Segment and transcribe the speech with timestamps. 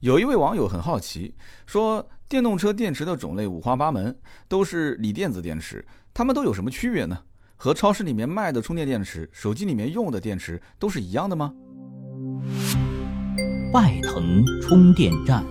[0.00, 1.34] 有一位网友很好奇，
[1.66, 7.18] 说电动车电池的种类五花八门，都是锂电子电池，它们都有什么区别呢？
[7.56, 11.52] 和超市里面卖的充电电池、手机里面用的电池都是一样的吗？
[13.72, 15.44] 拜腾充电站。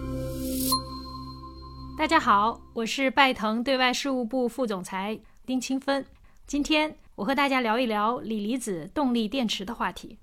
[1.97, 6.05] 大家好，我是拜腾对外事务部副总裁丁清芬。
[6.45, 10.17] 今天我和大家聊一聊锂离子动力电池的话题。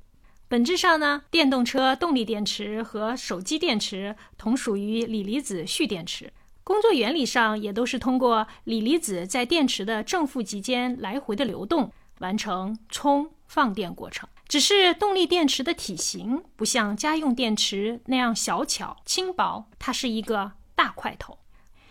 [0.47, 6.33] 本质上呢，电动车动力电池和手机电池同属于锂离子蓄电池，
[6.63, 14.29] 工作原理上也都是通过锂离子在电池的正负极间来回的流动，完成充放电过程。
[14.47, 21.39] 只是动力电池的体型不像家用电池那样小巧轻薄，它是一个大块头。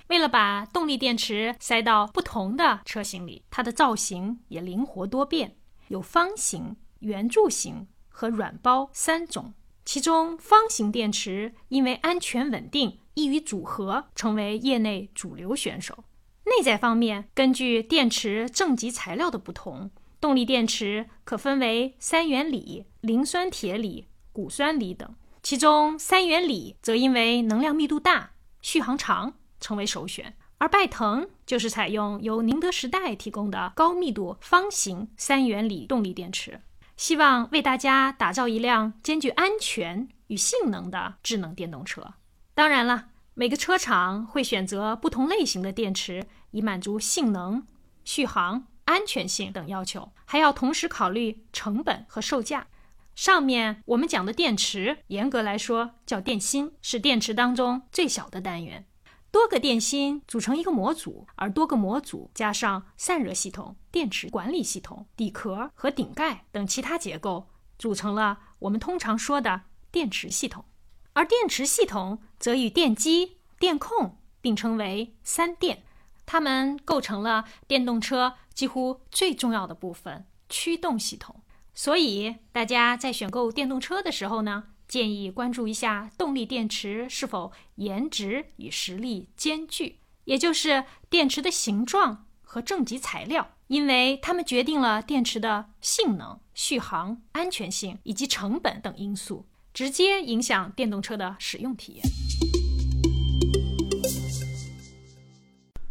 [0.07, 5.55] 为了把动力电池塞到不同的车型里，它的造型也灵活多变，
[5.87, 7.87] 有方形、圆柱形。
[8.13, 9.53] 和软包三种，
[9.83, 16.05] 其中方形电池因为安全稳定、易于组合，成为业内主流选手。
[16.45, 19.89] 内在方面，根据电池正极材料的不同，
[20.21, 25.13] 动力电池可分为三元锂、磷酸铁锂、钴酸锂等。
[25.41, 30.35] 其中三元锂则因为能量密度大、续航长，成为首选。
[30.59, 36.61] 而拜腾就是采用由宁德时代提供的高密度方形三元锂动力电池。
[36.95, 42.13] 希望为大家打造一辆兼具安全与性能的智能电动车。
[42.53, 47.65] 当然了，每个车厂会选择不同类型的电池，以满足性能、
[48.03, 52.67] 续航、安全性等要求，还要同时考虑成本和售价。
[53.15, 58.85] 上面我们讲的电池，严格来说叫电芯，是电池当中最小的单元。
[59.33, 67.47] 多个电芯组成一个模组，而多个模组加上散热系统、电池管理系统、底壳和顶盖等其他结构，
[67.79, 69.61] 组成了我们通常说的
[69.91, 70.65] 电池系统。
[71.13, 75.81] 而电池系统则与电机、电控并称为三电，
[76.27, 81.41] 它们构成了电动车几乎最重要的部分——驱动系统。
[81.73, 84.65] 所以，大家在选购电动车的时候呢？
[84.87, 102.03] 建议关注一下动力电池是否颜值与实力兼具，也就是电池的形状和正极材料，因为它们决定了电池的性能、续航、安全性以及成本等因素，直接影响电动车的使用体验。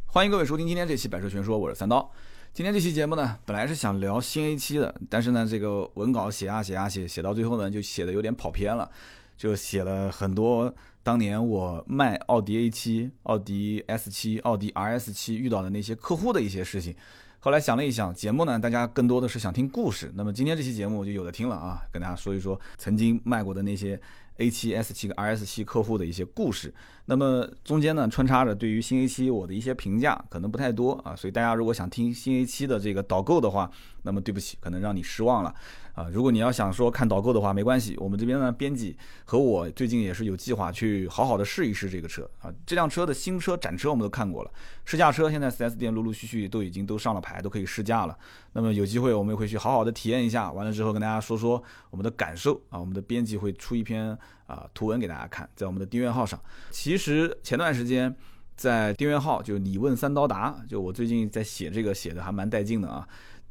[0.06, 2.12] 欢迎各位收听今天这期《百车全说》，我是三刀。
[2.54, 8.90] 今天这期节目呢，本来是想聊新 A 七的，但是呢，这个文稿写啊写啊写，写到最后呢，就写的有点跑偏了，
[9.38, 16.94] 就写了很多当年我卖奥迪 A 七、奥迪 S 七、奥迪 RS 七遇到的那些客户的一些事情。
[17.40, 23.98] 后来想了一想，节目呢，大家更多的是想听故事，那么今天这期节目就有的听了啊，跟大家说一说曾经卖过的那些。
[24.42, 26.74] A 七、S 七跟 RS 七客户的一些故事，
[27.06, 33.70] 那么中间呢穿插着对于新 A 七我的一些评价，可能不太多啊，所以大家如果想听新 A 七的这个导购的话，
[34.02, 35.54] 那么对不起，可能让你失望了。
[35.94, 42.50] 啊，如果你要想说看导购的话，没关系，我们这边呢，编辑和我最近也是有计划去好好的试一试这个车啊。
[42.64, 44.50] 这辆车的新车展车我们都看过了，
[44.86, 48.16] 试驾车现在 4S 店陆陆续续都已经都上了牌，都可以试驾了。
[48.54, 52.80] 那么有机会我们会去好好的体验一下，完了之后跟大家说说我们的感受啊。
[52.80, 54.16] 我们的编辑会出一篇
[54.46, 56.40] 啊图文给大家看，在我们的订阅号上。
[56.70, 58.14] 其实前段时间
[58.56, 63.06] 在订阅号就你问三刀答，就我最近在写这个写的还蛮带劲的啊。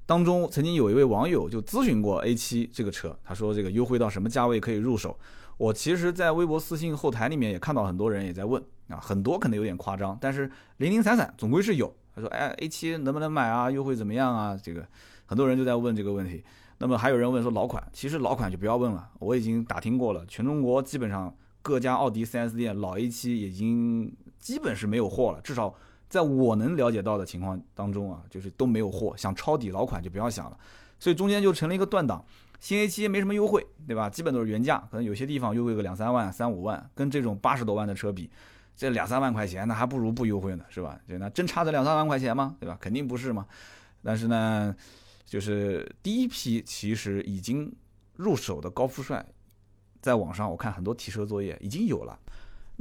[0.06, 5.18] 当中曾经有一位网友就咨询过 A7 这个车，他说这个优惠到什么价位可以入手？
[5.58, 11.94] 我其实，在微博私信后台里面也看到很多人也在问啊，很多可能有点夸张，但是零零散散总归是有。
[12.16, 13.70] 他说，哎，A7 能不能买啊？
[13.70, 14.60] 优惠怎么样啊？
[14.62, 14.86] 这个
[15.26, 16.44] 很多人就在问这个问题。
[16.80, 25.74] 那么还有人问说老款，其实老款就不要问了，我已经打听过了，全中国基本上各家奥迪 4S 店老 A7 已经基本是没有货了，至少。
[26.12, 30.58] 在我能了解到的情况当中啊，就是都没有货，想抄底老款就不要想了，
[31.00, 32.24] 所以中间就成了一个断档。
[32.60, 34.10] 新 A 七没什么优惠，对吧？
[34.10, 38.30] 基本都是原价，可能有些地方优惠个两三万、三五万，跟这种八十多万的车比，
[38.76, 41.00] 这两三万块钱那还不如不优惠呢，是吧？
[41.08, 42.58] 就那真差这两三万块钱吗？
[42.60, 42.78] 对吧？
[42.82, 43.48] 肯定不是嘛。
[44.04, 44.76] 但是呢，
[45.26, 47.74] 就是第一批其实已经
[48.18, 49.26] 入手的高富帅，
[50.02, 52.20] 在网上我看很多提车作业已经有了。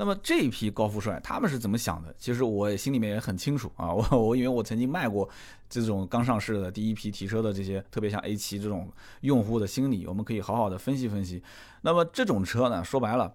[0.00, 2.14] 那么这一批高富帅他们是怎么想的？
[2.18, 5.28] 其实我心里面也很清楚啊，我我因为我曾经卖过
[5.68, 11.42] 这种刚上市的第一批提车的这些，特别像 A 七这种用户的心理，我们可以好好的分析分析。
[11.82, 13.30] 那么这种车呢，说白了，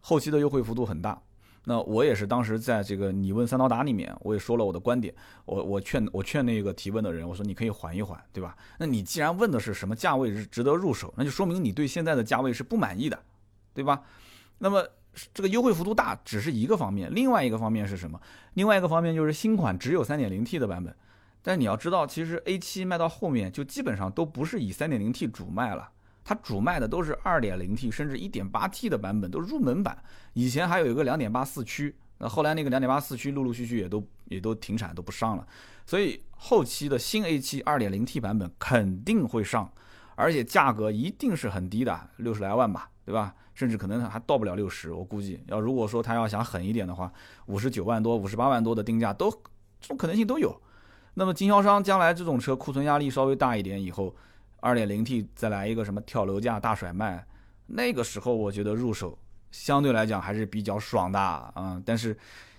[0.00, 1.18] 后期的优惠幅度很大。
[1.64, 5.14] 那我也是当时在这个你问三刀答里面，我也说了我的观点，
[5.46, 8.54] 我我劝我劝那个提问的人，我说你可以缓一缓，对吧？
[8.78, 13.18] 那你既然问的是什么价位是值得入手，那就说明你对现在的价位是不满意的，
[13.72, 14.02] 对吧？
[14.58, 14.86] 那么
[15.34, 18.20] 这个优惠幅度大只是一个方面，另外一个方面是什么？
[18.54, 20.94] 另外一个方面就是新款只有 3.0T 的版本，
[21.42, 25.90] 但你要知道，其实 A7 卖到后面就基本上都不是以 3.0T 主卖了，
[26.24, 29.96] 它主卖的都是 2.0T 甚至 1.8T 的版本，都是入门版。
[30.34, 35.46] 以前还有一个2.8四驱，那后来那个2.8四驱陆陆续续也都也都停产，都不上了。
[35.86, 39.72] 所以后期的新 A7 2.0T 版本肯定会上，
[40.14, 43.34] 而且价格一定是很低的，六十来万吧，对吧？
[43.54, 47.12] 甚至可能还到不了六十，我估计要如果说他要想狠一点的话，
[47.46, 49.28] 五十九万多、五十八万多的定价都
[49.80, 50.56] 这种可能性都有。
[51.14, 54.14] 那么经销商将来这种车库存压力稍微大一点以后，
[54.60, 57.26] 二点零 T 再来一个什么跳楼价大甩卖，
[57.66, 59.18] 那个时候我觉得入手
[59.50, 61.82] 相对来讲还是比较爽的啊。
[61.84, 62.16] 但是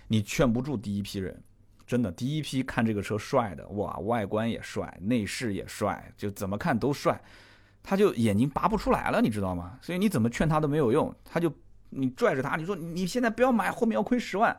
[0.08, 1.42] 你劝不住第一批人，
[1.86, 7.18] 真的第一批看这个车帅的哇，外观也帅，内饰也帅，就怎么看都帅。
[7.82, 9.78] 他就眼睛拔不出来了，你知道吗？
[9.80, 11.52] 所以你怎么劝他都没有用，他就
[11.90, 14.56] 你拽着他，你说你现在不要买，后面要亏十万，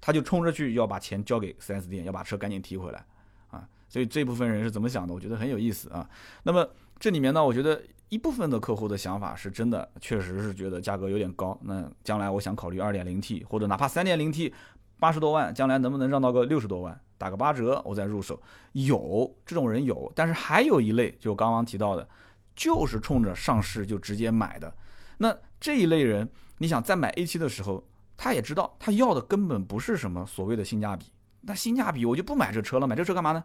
[0.00, 3.04] 他就冲着去要把钱交给 4S 店，要把车赶紧提回来
[3.50, 3.68] 啊！
[3.88, 5.12] 所以这部分人是怎么想的？
[5.12, 6.08] 我觉得很有意思啊。
[6.42, 6.68] 那么
[6.98, 11.58] 这里面呢，我觉得一部分的客户的想法是真的，确实是觉得价格有点高。
[11.62, 14.52] 那将来我想考虑 2.0T 或者哪怕 3.0T，
[15.00, 17.00] 八十多万，将来能不能让到个六十多万？
[17.18, 18.40] 打个八折，我再入手，
[18.72, 22.08] 有这种人有，但是还有一类，就刚刚提到的，
[22.54, 24.72] 就是冲着上市就直接买的。
[25.18, 27.86] 那这一类人，你想在买 A7 的时候，
[28.16, 31.06] 他也知道他要的根本不是什么所谓的性价比。
[31.42, 33.44] 那性价比我就不买这车了，买这车干嘛呢？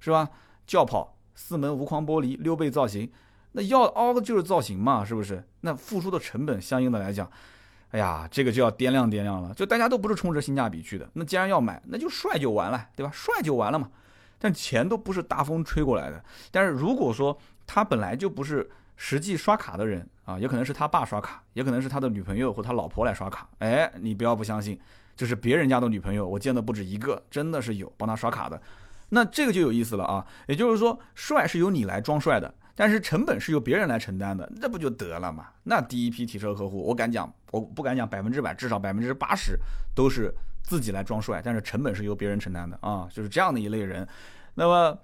[0.00, 0.28] 是吧？
[0.66, 3.10] 轿跑，四门无框玻璃，溜背造型，
[3.52, 5.42] 那要凹的就是造型嘛，是不是？
[5.60, 7.30] 那付出的成本相应的来讲。
[7.94, 9.54] 哎呀，这个就要掂量掂量了。
[9.54, 13.12] 就大家都不是冲着性价比去的，那既然要买，那就帅就完了，对吧？
[13.14, 13.88] 帅就完了嘛。
[14.36, 16.20] 但钱都不是大风吹过来的。
[16.50, 17.38] 但是如果说
[17.68, 23.48] 他本来就不是实际刷卡的人啊，也可能是他爸刷卡，也可能是他的女朋友或他老婆来刷卡。
[23.60, 24.76] 哎，你不要不相信，
[25.14, 28.60] 就是别人家的女朋友，我见的不止一个，真的是有帮他刷卡的。
[29.10, 30.26] 那这个就有意思了啊。
[30.48, 32.52] 也就是说，帅是由你来装帅的。
[32.76, 35.48] 但是成本是由别人来承担的，那不就得了嘛？
[35.62, 39.58] 那第一批提车客户，我敢讲，我不敢讲百分之百，至少百分之八十
[39.94, 44.06] 都是自己来装帅，但是成本是由别人承担的啊，就是这样的一类人。
[44.54, 44.98] 那么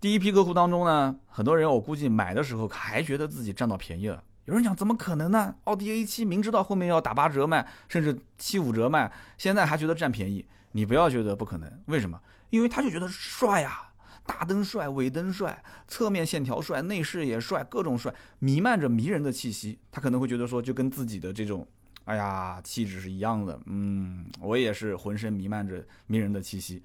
[0.00, 4.22] 第一批客户当中呢，很多人我估计买的时候还觉得自己占到便宜了。
[4.44, 5.54] 有人讲怎么可能呢？
[5.64, 10.46] 奥迪 A7 明知道后面要打八折卖，甚至七五折卖，现在还觉得占便宜？
[10.72, 12.20] 你不要觉得不可能，为什么？
[12.50, 13.87] 因为他就觉得帅呀。
[14.28, 19.78] 大灯帅，尾灯帅，侧面线条帅，内饰也帅，各种帅，弥漫着迷人的气息。
[19.90, 21.66] 他可能会觉得说，就跟自己的这种，
[22.04, 23.58] 哎呀，气质是一样的。
[23.64, 26.82] 嗯，我也是浑身弥漫着迷人的气息，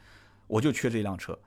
[0.47, 1.37] 我就缺这辆车，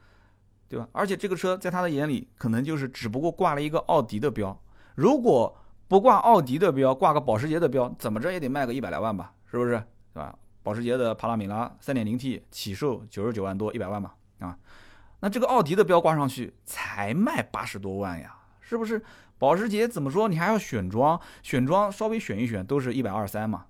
[0.69, 0.87] 对吧？
[0.93, 4.61] 而且这个车在他的眼里，可能就是只不过挂了一个奥迪的标。
[4.95, 5.57] 如果
[5.89, 9.33] 不挂奥迪的标，挂个保时捷的标，怎么着也得卖个一百来万吧？
[9.51, 9.83] 是不是？
[10.13, 10.37] 对吧？
[10.63, 14.59] 保时捷的帕拉米拉 3.0T 起售九十九万多，一百万吧，啊。
[15.27, 19.03] 那这个奥迪的标挂上去才卖八十多万呀，是不是？
[19.39, 20.29] 保时捷怎么说？
[20.29, 23.67] 你还要选装，选装稍微选一选都是一百二三嘛，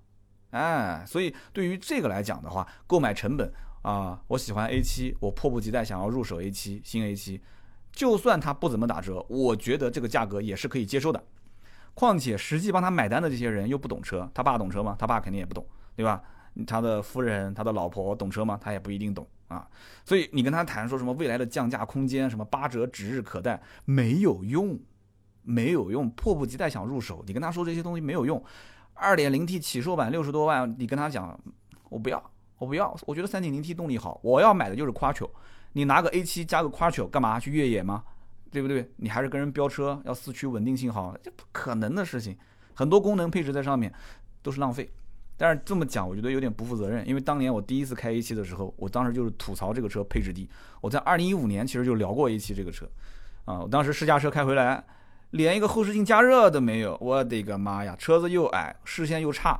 [0.51, 3.51] 哎，所以对于这个来讲的话，购买成本
[3.81, 7.41] 啊，我喜欢 A7，我迫不及待想要入手 A7 新 A7，
[7.91, 11.23] 就算它不怎么打折，我觉得这个价格也是可以接受的。
[11.95, 14.95] 况且实际帮他买单的这些人又不懂车，他爸懂车吗？
[14.99, 15.65] 他爸肯定也不懂，
[15.95, 16.21] 对吧？
[16.67, 18.59] 他的夫人、他的老婆懂车吗？
[18.61, 19.27] 他也不一定懂。
[19.47, 19.67] 啊，
[20.05, 24.79] 所以你跟他谈说什么未来的降价空间，什么八折指日可待，没有用，
[25.43, 28.43] 没有用，迫不及待想入手，你跟他说这些东西没有用。
[28.93, 31.39] 二点零 T 起售版六十多万，你跟他讲，
[31.89, 35.29] 我不要，我不要，我觉得三点零 T 动力好，我要买的就是 Quattro。
[35.73, 37.39] 你拿个 A 七加个 Quattro 干嘛？
[37.39, 38.03] 去越野吗？
[38.49, 38.89] 对不对？
[38.95, 42.35] 你还是跟人飙车，要四驱稳定性好，这不可能的事情。
[42.73, 43.93] 很多功能配置在上面
[44.41, 44.91] 都是浪费。
[45.37, 50.49] 但是这么讲，我觉得有点不负责任，因为当年我第一次开 A7 的时候，我当时就是吐槽这个车配置低。
[50.81, 52.89] 我在二零一五年其实就聊过 A7 这个车，
[53.45, 54.83] 啊，我当时试驾车开回来，
[55.31, 57.95] 连一个后视镜加热都没有，我的个妈呀！
[57.99, 59.59] 车子又矮，视线又差，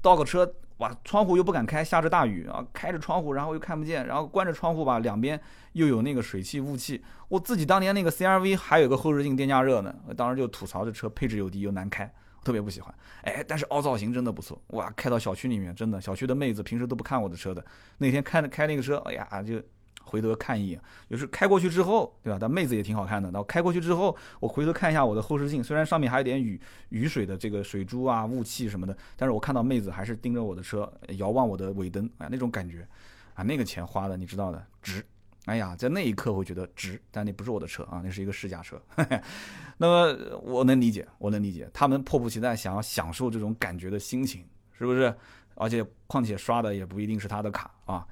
[0.00, 5.40] 倒个车哇，窗户又不敢开，下着大雨啊，开着窗户然后又看不见，然后关着窗户吧，两边
[5.72, 7.02] 又有那个水汽雾气。
[7.26, 12.08] 我自己当年那个 CRV 还有个后视镜电加热呢，当时就吐槽这车配置又低又难开。
[12.44, 14.90] 特别不喜欢，哎，但是凹造型真的不错哇！
[14.96, 17.64] 开到小区里面，真的小区的妹子平时都不看我的车的，
[17.98, 19.60] 那天开开那个车，哎呀，就
[20.04, 20.80] 回头看一眼。
[21.08, 22.38] 有时开过去之后，对吧？
[22.40, 23.30] 但妹子也挺好看的。
[23.30, 32.86] 然后开过去之后，我回头看一下我的后视镜，虽然上面还有点雨雨水的这个水珠啊、雾气什么的，但是我看到妹子还是盯着我的车，遥望我的尾灯，哎，那种感觉，
[33.34, 35.04] 啊，那个钱花的，你知道的，值。
[35.46, 38.80] 哎呀，在那一刻会觉得值，但那不是我的车啊，那是一个试驾车。
[39.78, 45.14] 那么我能理解，我能理解他们迫不及待想要享受这种感觉的心情，是不是？
[45.54, 48.06] 而且况且刷的也不一定是他的卡啊。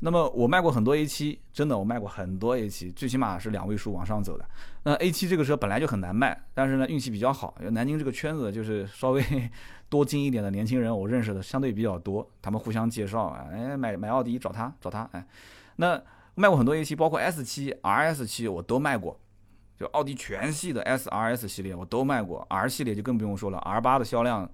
[0.00, 4.44] 那么我卖过很多 A7，真的我卖过很多 A7，最起码是两位数往上走的。
[4.84, 9.22] 那 A7 这个车本来就很难卖，但是呢运气比较好，南京这个圈子就是稍微
[9.88, 15.26] 多金一点的年轻人，我认识的相对比较多，他们互相介绍啊，哎买买奥迪找他找他，哎，
[15.76, 16.00] 那
[16.38, 19.18] 卖过很多 A 七包括 S7、RS7 我都卖过，
[19.76, 24.48] 就奥迪全系的 S、RS 系列我都卖过，R 系列就更不用说了，R8 的销量。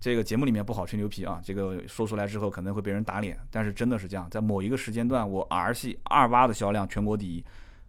[0.00, 7.44] 这个节目里面不好吹牛皮啊，这个说出来之后可能会被人打脸，但是真的是这样，在某一个时间段，我 R 系二八的销量全国第一，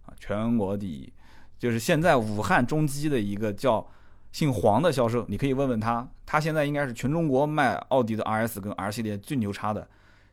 [0.07, 1.13] 啊，全国第一，
[1.59, 3.88] 就是现在武汉中基的一个叫
[4.31, 9.88] 姓黄的销售，你可以问问他，他现在应该是全中国卖奥迪的 RS 跟 R 系列最牛叉的，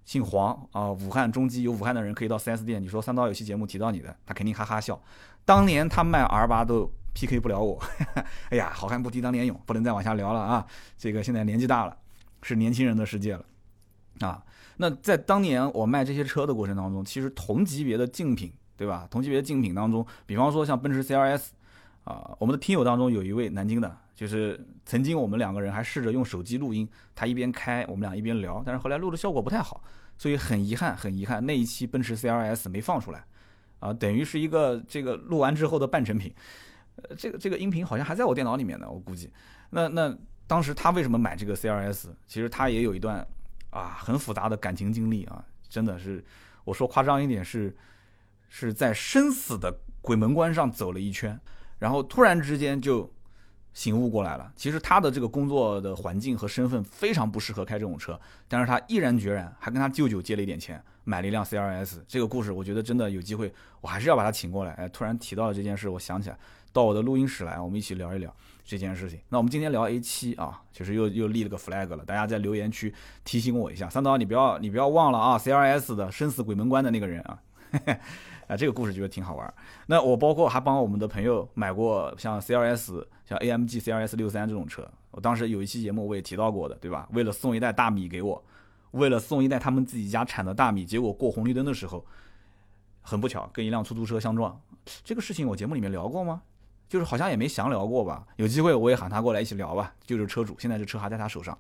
[0.07, 4.99] 姓黄啊，武汉中基有武汉的人可以到 4S 店，你说三刀有期节目提到你的，他肯定哈哈笑，
[5.45, 6.91] 当年他卖 R 八都。
[7.19, 7.41] P.K.
[7.41, 7.83] 不了我，
[8.53, 10.67] 哎呀，好汉不提当年勇，不能再往下聊了啊！
[10.99, 11.97] 这个现在年纪大了，
[12.43, 13.43] 是年轻人的世界了
[14.21, 14.45] 啊。
[14.77, 19.09] 那在当年我卖这些车的过程当中，其实同级别的竞品，对吧？
[19.11, 21.55] 同级别的竞品当中，比方说像奔驰 C.R.S.
[22.05, 29.85] 啊，我们的听友当中有一位南京的，就是曾经我们两个人还试着用手机录音，他一边开，我们俩一边聊，但是后来录的效果不太好，
[30.17, 32.71] 所以很遗憾，很遗憾那一期奔驰 C.R.S.
[32.71, 33.27] 没放出来
[33.79, 36.35] 啊，等于是一个这个录完之后的半成品。
[36.97, 39.31] 呃，这个这个音频好像还在我电脑里面呢，我估计。
[39.69, 42.09] 那那当时他为什么买这个 CRS？
[42.27, 43.27] 其实他也有一段
[43.69, 46.25] 啊很复杂的感情经历啊，真的是，
[46.65, 47.77] 我说夸张一点是
[48.49, 51.39] 是在生死的鬼门关上走了一圈，
[51.79, 53.13] 然后突然之间就
[53.77, 54.51] 醒悟过来了。
[54.57, 58.19] 其实他的这个工作的环境和身份非常不适合开这种车，
[58.49, 61.99] 但是他毅然决然，还跟他舅舅借了一点钱买了一辆 CRS。
[62.09, 63.53] 这个故事我觉得真的有机会，
[63.83, 64.73] 我还是要把他请过来。
[64.73, 66.39] 哎，突然提到了这件事，我想起来。
[66.73, 69.19] 到我的录音室来，我们一起聊一聊这件事情。
[69.31, 72.05] 那我们今天聊 A7 啊，其实又又立了个 flag 了。
[72.05, 72.93] 大家在留言区
[73.25, 77.39] 提醒我一下，三刀你不要你不要忘了啊，CRS 的生死鬼门关的那个人啊，
[77.73, 77.99] 嘿 嘿
[78.47, 79.55] 啊这个故事觉得挺好玩。
[79.87, 87.09] 那我包括还帮我们的朋友买过像 CRS 像 AMG CRS 六三这种车，我当时有一期节目我也提到过的，对吧？
[87.13, 88.43] 为了送一袋大米给我，
[88.93, 92.05] 为了送一袋他们自己家产的大米，结果过红绿灯的时候，
[93.03, 94.61] 很不巧跟一辆出租车相撞。
[95.03, 96.43] 这个事情我节目里面聊过吗？
[96.89, 99.93] 就是好像也没详聊过吧，有机会我也喊他过来一起聊吧。
[100.05, 101.59] 就是车主，现在这车还在他手上。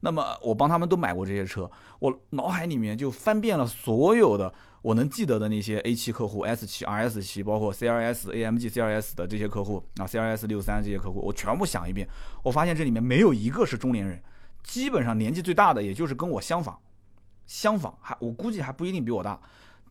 [0.00, 4.52] 那么我帮他们都买过这些车，我脑海里面就翻遍了所有的
[4.82, 12.06] 我能记得的那些 A7 客户、S7、RS7，包括 CRS、AMG CRS 的这些客户啊，CRS 六三这些客户，我全部想一遍。
[12.42, 14.22] 我发现这里面没有一个是中年人，
[14.62, 16.76] 基本上年纪最大的也就是跟我相仿，
[17.46, 19.40] 相仿还我估计还不一定比我大，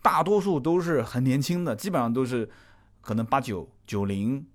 [0.02, 2.48] 大多数都是很年轻的，基本上都是。
[3.04, 4.46] 可能八九九零，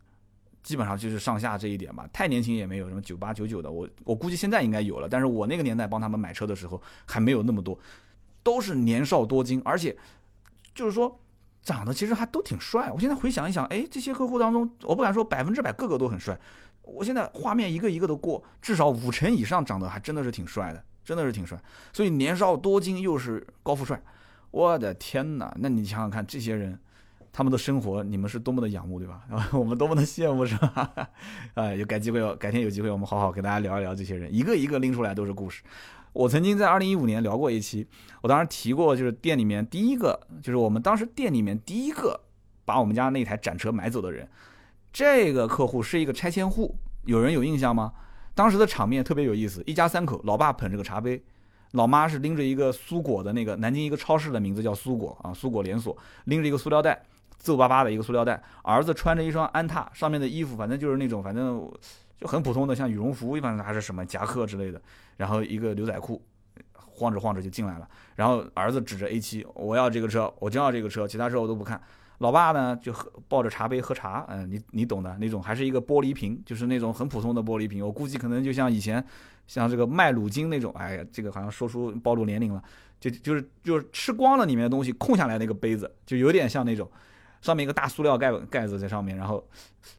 [0.62, 2.08] 基本上就是上下这一点吧。
[2.12, 5.08] 太年轻也没有什么九八九九的，我我估计现在应该有了。
[5.08, 7.76] 但是我那个年代帮他们买车的时候还没有那么多，
[8.44, 9.96] 都是年少多金，而且
[10.76, 11.18] 就是说
[11.62, 12.92] 长得其实还都挺帅。
[12.92, 16.38] 我现在回想一想，哎，这些客户当中，我不敢说百分之百个个都很帅。
[16.82, 21.58] 我现在画面一个一个的过，至少五成以上长得还真的是挺帅的，真的是挺帅。
[21.92, 24.00] 所以年少多金又是高富帅，
[24.52, 25.52] 我的天哪！
[25.58, 26.78] 那你想想看，这些人。
[27.32, 29.20] 他们的生活，你们是多么的仰慕，对吧？
[29.52, 31.10] 我们多么的羡慕，是吧？
[31.52, 35.62] 哎，有改机会，改天有机会，我们好好跟大家聊一聊这些人，一个一个拎出来都是故事。
[36.16, 37.86] 我曾经在二零一五年聊过一期，
[38.22, 42.18] 我当时提过，就是店里面第一个，就是我们当时店里面第一个
[42.64, 44.26] 把我们家那台展车买走的人，
[44.90, 47.92] 这个客户是一个拆迁户，有人有印象吗？
[48.34, 51.22] 当时的场面特别有意思，一家三口，老爸捧着个茶杯。
[51.72, 55.94] 老妈是拎着一个苏果的那个南京一个超市的名字叫苏果啊，苏果连锁，
[56.24, 57.04] 拎着一个塑料袋。
[57.38, 61.70] 皱巴巴的一个塑料袋，儿子穿着一双安踏，上面的衣服反正就是那种，反正
[62.20, 64.80] 就很普通的，像羽绒服一般还是什么夹克之类的。
[65.16, 66.22] 然后一个牛仔裤，
[66.74, 67.88] 晃着晃着就进来了。
[68.14, 71.80] 然后儿子指着 A7，我要这个车，我就要这个车，其他车我都不看。
[72.18, 77.84] 老爸呢就喝抱着茶杯喝茶，嗯，你你懂的那种，还是一个玻璃瓶，就是那种很普通的玻璃瓶。
[77.84, 79.04] 我估计可能就像以前
[79.46, 82.62] 像这个麦乳精那种，哎呀，这个好像说出暴露年龄了，
[82.98, 86.90] 就就是就是吃光了里面的东西空下来那个杯子，就有点像那种。
[87.46, 89.46] 上面一个大塑料盖盖子在上面，然后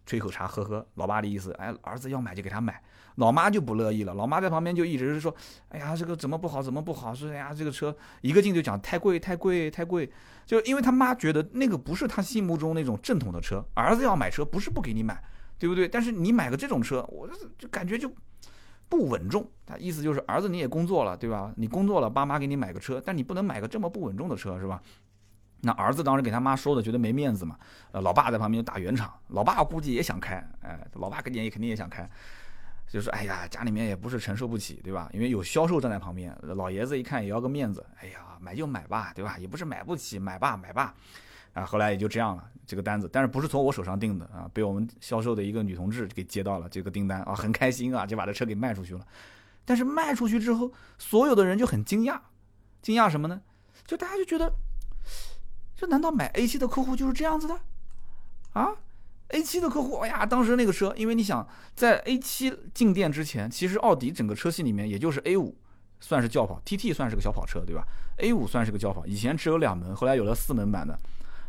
[0.05, 0.85] 吹口茶喝喝。
[0.95, 2.81] 老爸的意思，哎，儿子要买就给他买。
[3.15, 5.33] 老妈就不乐意了，老妈在旁边就一直是说，
[5.69, 7.15] 哎呀，这个怎么不好，怎么不好？
[7.15, 10.11] 说哎呀，这个车一个劲就讲太贵，太贵，太贵。
[10.45, 13.63] 就因为他妈觉得那个不是他心目中那种正统的车。
[13.73, 15.23] 儿子要买车不是不给你买，
[15.57, 15.87] 对不对？
[15.87, 17.27] 但是你买个这种车，我
[17.57, 18.11] 就感觉就
[18.87, 19.49] 不稳重。
[19.65, 21.51] 他意思就是儿子你也工作了，对吧？
[21.57, 24.79] 你工作了，爸妈给你买个车，但你不能买个这么不稳重的车，是吧？
[25.61, 27.57] 那儿子当时给他妈说的，觉得没面子嘛。
[27.91, 32.09] 呃，老爸在旁边就打圆场，老爸估计也想开，哎，老爸肯定也肯定也想开。
[32.87, 35.09] 就说哎呀，家里面也不是承受不起，对吧？
[35.11, 39.37] 因为有销售站在旁边，老爷子一看也要个面子，哎呀，买就买吧，对吧？
[39.39, 40.95] 也不是买不起，买吧买吧。
[41.53, 44.47] 啊，后来也就这样了，这个单子，但是不是从我手上订的啊？
[44.53, 49.05] 被我们销售的一个女同志给接到了这个订单啊，很开心啊，就把这车给卖出去了。
[49.65, 52.19] 但是卖出去之后，所有的人就很惊讶，
[52.81, 53.41] 惊讶什么呢？
[53.85, 54.53] 就大家就觉得，
[55.77, 57.57] 这难道买 A7 的客户就是这样子的
[58.53, 58.73] 啊
[59.29, 65.53] ？A7 的客户，哎呀，当时那个车，因为你想在 A7 进店之前，其实奥迪整个车系里面也就是 A5
[65.99, 67.83] 算是轿跑，TT 算是个小跑车，对吧
[68.17, 70.97] ？A5 算是个轿跑，以前只有两门，后来有了四门版的。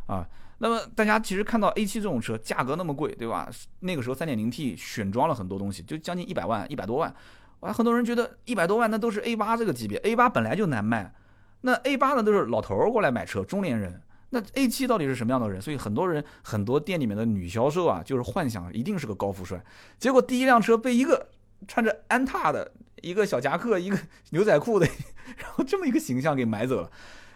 [0.07, 0.27] 啊，
[0.59, 3.49] 那么大家其实看到 A7 这种车价格那么贵，对吧？
[3.81, 7.15] 那个时候 3.0T 选装了很多东西，就将近一百万，一百多万。
[7.61, 11.15] 哇，很多人觉得一百多万那都是 A8 这个级别，A8 本来就难卖，
[11.63, 14.03] 那 A8 呢都是老头儿过来买车，中年人。
[14.31, 15.61] 那 A7 到底是什么样的人？
[15.61, 19.65] 所以很多人很多店里面的女销售啊，就是幻想一定是个高富帅，
[19.99, 21.29] 结果第一辆车被一个
[21.67, 23.99] 穿着安踏的一个小夹克、一个
[24.31, 24.87] 牛仔裤的，
[25.39, 26.91] 然后这么一个形象给买走了。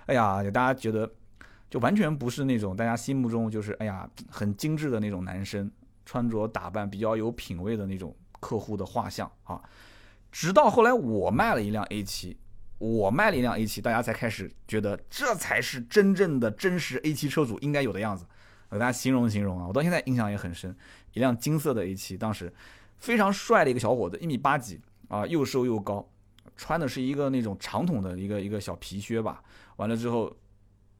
[0.06, 1.11] 哎呀，大家觉得。
[1.72, 5.70] 就完全不是那种大家心目中就是哎呀很精致的那种男生，
[6.04, 9.58] 穿着打扮比较有品位的那种客户的画像啊。
[10.30, 12.37] 直到后来我卖了一辆 A7，
[12.82, 18.26] 我卖了一辆 A7，大家才开始觉得这才是真正的真实 A7 车主应该有的样子。
[18.70, 20.74] 我给大家形容形容啊，我到现在印象也很深，
[21.12, 22.52] 一辆金色的 A7，当时
[22.98, 26.04] 非常帅的一个小伙子，一米八几啊，又瘦又高，
[26.56, 29.42] 穿的是一个那种长筒的一个一个小皮靴吧，
[29.76, 30.34] 完了之后。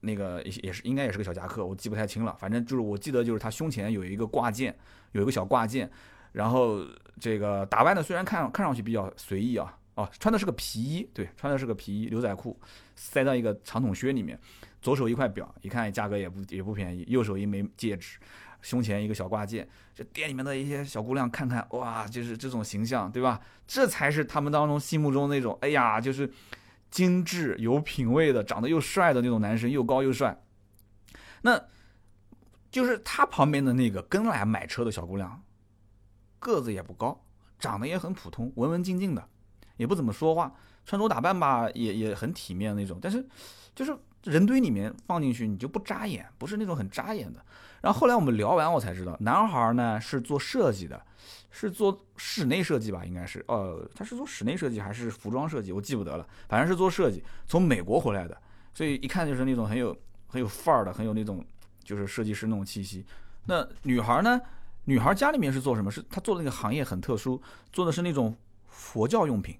[0.05, 2.35] 那个也也是应该也是个小夹克，我记不太清了。
[2.37, 4.77] 反正就是我记得就是他胸前有一个挂件，
[5.13, 5.89] 有一个小挂件。
[6.33, 6.85] 然后
[7.21, 12.59] 这个打扮的虽然看看上去比较随意啊，哦，穿的是个皮衣，对，穿的是个皮衣牛仔裤，
[12.95, 14.39] 塞到一个长筒靴里面。
[14.81, 17.05] 左手一块表，一看价格也不也不便宜。
[17.07, 18.17] 右手一枚戒指，
[18.61, 19.67] 胸前一个小挂件。
[19.95, 23.39] 这店里面的一些小姑娘看看，哇，就是这种形象，对吧？
[23.67, 26.31] 这才是他们当中心目中那种，哎呀，就是。
[26.93, 30.39] 精致有品位的，长得又帅的那种男生，又高又帅，
[31.41, 31.59] 那
[32.69, 35.41] 就是他旁边的那个跟来买车的小姑娘，
[36.37, 37.25] 个子也不高，
[37.57, 39.27] 长得也很普通，文文静静的，
[39.83, 43.25] 也不怎么说话，穿着打扮吧也也很体面那种，但是
[43.75, 43.93] 就是
[44.23, 47.39] 人堆里面放进去你就不扎眼，不是那种很扎眼的。
[47.81, 50.99] 然后后来我们聊完，我才知道，男孩呢是做设计的。
[51.55, 58.35] 是做室内设计吧，应该是，呃，他是做室内设计还是服装设计，我记不得了，反正是做设计，从美国回来的，
[58.73, 61.45] 所以一看就是那种很有很有范儿的，很有那种
[61.83, 63.05] 就是设计师那种气息。
[63.45, 64.41] 那女孩呢？
[64.85, 65.91] 女孩家里面是做什么？
[65.91, 67.39] 是她做的那个行业很特殊，
[67.71, 68.35] 做的是那种
[68.67, 69.55] 佛教用品。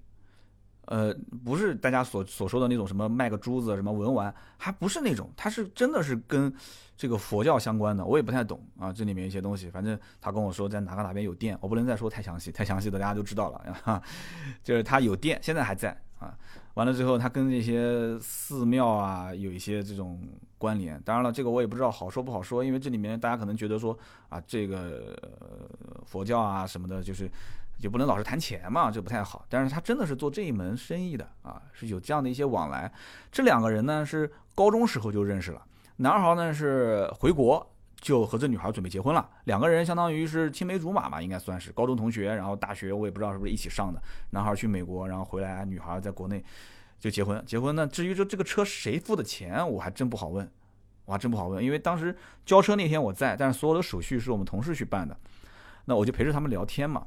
[0.86, 6.52] 呃，不是大家所所说的那种什么卖个珠子什么文玩，还不是那种，它是真的是跟
[6.96, 14.02] 这个佛教相关的，我也不太懂啊，这里面一些东西，反正他跟我说在哪个哪边有店，我不能再说太详细，太详细的大家都知道了 啊，
[14.62, 16.36] 就是他有店，现在还在啊，
[16.74, 20.20] 完了之后他跟这些寺庙啊有一些这种
[20.58, 25.16] 关联，当然了，这个我也不知道好说不好说，因为这里面大家可能觉得说啊，这个
[26.04, 27.30] 佛教啊什么的，就是。
[27.78, 29.44] 就不能老是谈钱嘛，这不太好。
[29.48, 32.90] 但是他真的是做这一门生意的啊，是有这样的一些往来。
[33.30, 35.62] 这两个人呢是高中时候就认识了，
[35.96, 44.02] 男孩呢是回国就和这女孩准备结婚了，两个人相当于是青梅竹马嘛，应该算是高中同学，然后大学我也不知道是不是一起上的。
[44.30, 46.44] 男孩去美国，然后回来，女孩在国内
[47.00, 47.42] 就结婚。
[47.46, 50.46] 结婚呢，至于说这个车谁付的钱，我还真不好问，
[51.06, 55.16] 我还真不好问，因为当时交车那天我在，但是所有的手续是我们同事去办的，
[55.86, 57.06] 那我就陪着他们聊天嘛。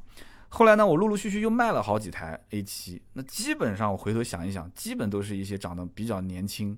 [0.50, 6.78] 后来呢，我陆陆续续又卖了好几台 A7，那基本上我回头想一想，基本都是一些长得比较年轻，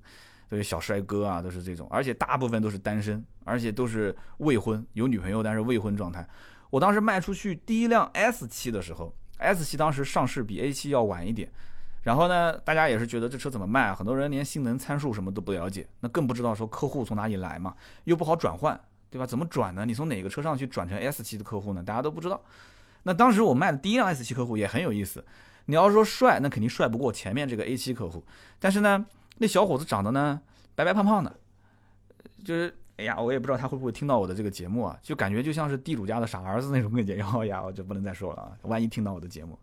[0.49, 6.27] 对小帅哥啊，都是这种，而且大部分都是单身，而且都是未婚，有女朋友但是未婚状态。
[6.71, 11.51] 我当时卖出去第一辆 S7 的时候，S7 当时上市比 A7 要晚一点，
[12.01, 13.95] 然后呢，大家也是觉得这车怎么卖啊？
[13.95, 18.79] 很多人连性能参数什么都不了解，那更不知道说客户从哪里来嘛，又不好转换，
[19.11, 19.25] 对吧？
[19.27, 19.85] 怎么转呢？
[19.85, 21.83] 你从哪个车上去转成 S7 的客户呢？
[21.83, 22.41] 大家都不知道。
[23.03, 25.23] 那当时我卖的第一辆 S 七客户也很有意思，
[25.65, 28.23] 你要说帅，那肯定帅不过前面这个 A 七客户。
[28.59, 29.05] 但是呢，
[29.37, 30.41] 那小伙子长得呢
[30.75, 31.33] 白白胖胖的，
[32.43, 37.15] 就是哎呀，我也不知道他会不会听到我的这个节目啊，就感觉就像是地主家的傻儿子那种感觉。
[37.15, 39.57] 然后呀，我就不能再说了啊，万一听到我的节目，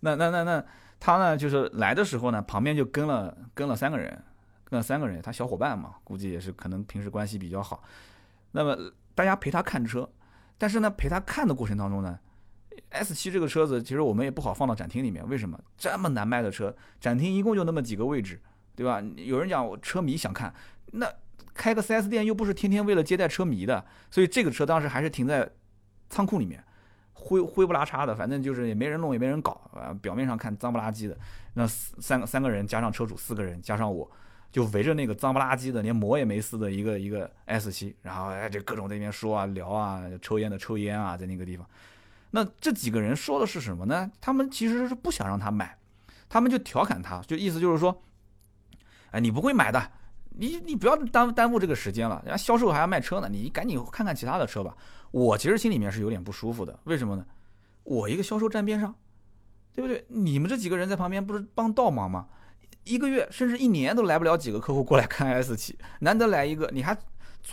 [0.00, 0.64] 那那那那
[1.00, 4.22] 他呢，就是来的时候呢，旁边就跟了跟了三个人，
[4.64, 7.82] 跟了三个人，他小伙伴嘛，估计也是可能平时关系比较好。
[8.52, 8.76] 那么
[9.14, 10.08] 大家陪他看车，
[10.56, 12.18] 但是呢，陪他看的过程当中呢。
[12.90, 15.26] S 七这个车子，其实我们也不好放到展厅里面。
[15.28, 16.74] 为什么这么难卖的车？
[17.00, 18.40] 展厅一共就那么几个位置，
[18.74, 19.02] 对吧？
[19.16, 20.52] 有人讲我车迷想看，
[20.92, 21.06] 那
[21.54, 25.48] 开个 4S 店又不是天天为了接待车迷的，所以这个车当时还是停在
[26.08, 26.62] 仓库里面。
[27.12, 31.18] 灰灰不拉碴的，反正就是也没人弄也没人搞啊，表面上看脏不拉几的，
[31.54, 34.10] 那三个三个人加上车主四个人加上我。
[34.50, 41.68] 就围着那个脏不拉几的、连膜也没撕的一个一个 S 七，然后哎，就各种在那边说啊、聊啊，抽烟的抽烟啊，在那个地方。
[42.30, 44.10] 那这几个人说的是什么呢？
[44.20, 45.78] 他们其实是不想让他买，
[46.28, 48.02] 他们就调侃他，就意思就是说，
[49.10, 49.90] 哎，你不会买的，
[50.30, 54.76] 你你不要耽耽误这个时间了，人家销售还要卖车呢，你赶紧看看其他的车吧。
[55.10, 57.24] 我其实心里面是有点不舒服的，为什么呢？
[57.84, 58.94] 我一个销售站边上，
[59.72, 60.04] 对不对？
[60.08, 62.28] 你们这几个人在旁边不是帮倒忙吗？
[62.84, 66.96] 一个月甚至一年都来不了几个客户过来看 S 七，难得来一个，你还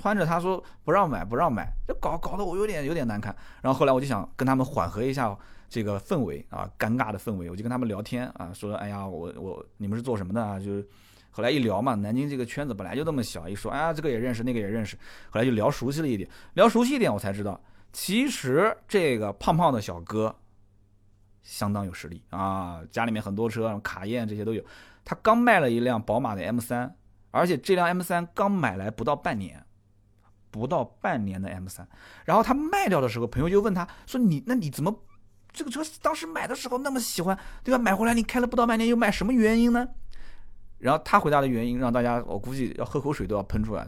[0.01, 3.35] 撺着他说不让买不让买，这搞搞得我有点有点难看。
[3.61, 5.35] 然后后来我就想跟他们缓和一下
[5.69, 10.59] 这个氛围啊，尴尬的氛围，我就跟他们聊天啊，说哎呀我我你们是做什么的啊？
[10.59, 10.87] 就是
[11.31, 14.97] 后来一聊嘛，南京这个圈子本来就那么小，一说哎呀这个也认识那个也认识，
[15.29, 17.59] 后来就聊熟悉了一点，聊熟悉一点我才知道，
[17.93, 20.35] 其实这个胖胖的小哥
[21.41, 24.63] 相当有实力啊，家里面很多车，卡宴这些都有。
[25.03, 26.95] 他刚卖了一辆宝马的 M 三，
[27.29, 29.63] 而且这辆 M 三刚买来不到半年，
[30.59, 31.85] 不到半年的 M 三，
[32.23, 35.03] 然后他卖掉的时候，朋友就问他说：“你那你怎么
[35.51, 37.77] 这个车当时买的时候那么喜欢，对吧？
[37.77, 39.85] 买回来你开了不到半年又卖，什么原因呢？”
[40.79, 43.85] 然后他回答的原因让大家我估计要喝口水都要喷出来。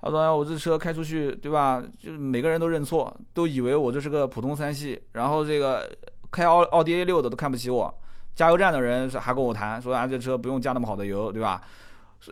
[0.00, 1.82] 他说：“我这车开出去，对吧？
[1.98, 5.90] 就每个人都认错，都以为我这是个普通三系，然后这个
[6.30, 7.92] 开奥奥迪 A 六的都看不起我。”
[8.36, 11.62] 加油站的人还跟我谈说啊，这车不用加那么好的油，对吧？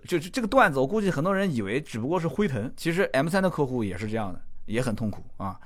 [0.06, 5.58] 就是这个段子，我估计很多人以为只不过是辉腾，其实 M 三的客户也是这样的，也很痛苦啊。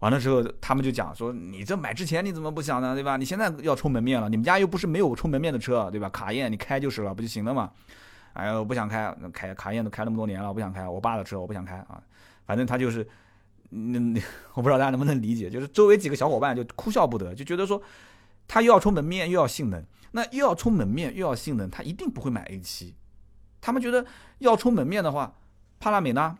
[0.00, 3.16] 完了之后，他们就讲说，你这买之前你怎么不想呢，对吧？
[3.16, 6.08] 你现在要充门面了，你们家又不是没有充门面的车，对吧？
[6.10, 7.70] 卡宴你开就是了，不就行了嘛？
[8.34, 12.02] 哎呀，我不想开，开卡宴都开那么多年了，我不想开，我爸的车我不想开啊。
[12.46, 13.06] 反正他就是，
[13.70, 13.98] 那
[14.54, 17.82] 我不知道大家能不能理解，就是周围几个小伙伴就哭笑不得，就觉得说。
[18.46, 22.92] 他又要充门面又要性能，那又要充门面又要性能，他一定不会买 A7。
[23.64, 24.04] 他们觉得
[24.40, 25.34] 要充门面的话，
[25.80, 26.36] 帕拉梅拉，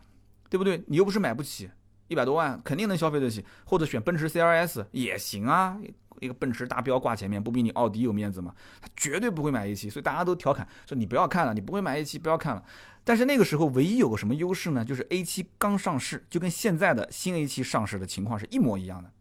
[0.47, 0.83] 对不对？
[0.85, 1.67] 你又不是买不起，
[2.07, 5.75] 一百多万肯定能消费得起，或者选奔驰 CLS 也行啊。
[6.19, 8.53] 一个奔驰大标挂前面，不比你奥迪有面子吗？
[8.79, 12.63] 他绝对不会买 A7，所以大家都调侃说你不要看了，你不会买 A7，不要看了。
[13.03, 14.85] 但是那个时候唯一有个什么优势呢？
[14.85, 19.11] 就是 A7 刚上市，就跟现在的新 A7 上市的情况是一模一样的。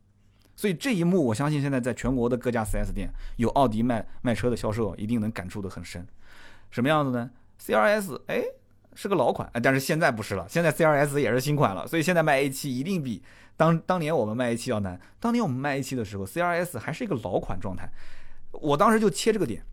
[0.55, 6.07] 所以这一幕，我相信现在在全国的各家 4S 店有奥迪卖卖车的销售一定能感触得很深。
[6.71, 8.43] 什么样子呢？CRS 哎
[8.95, 11.87] 是个老款，但是现在不是了，现在 CRS 也是新款了。
[11.87, 13.23] 所以现在卖 A7 一定比
[13.57, 15.01] 当当年我们卖 A7 要难。
[15.19, 17.91] 当年我们卖 A7 的时候，CRS 还是一个老款状态。
[18.53, 19.65] 我当时就切这个点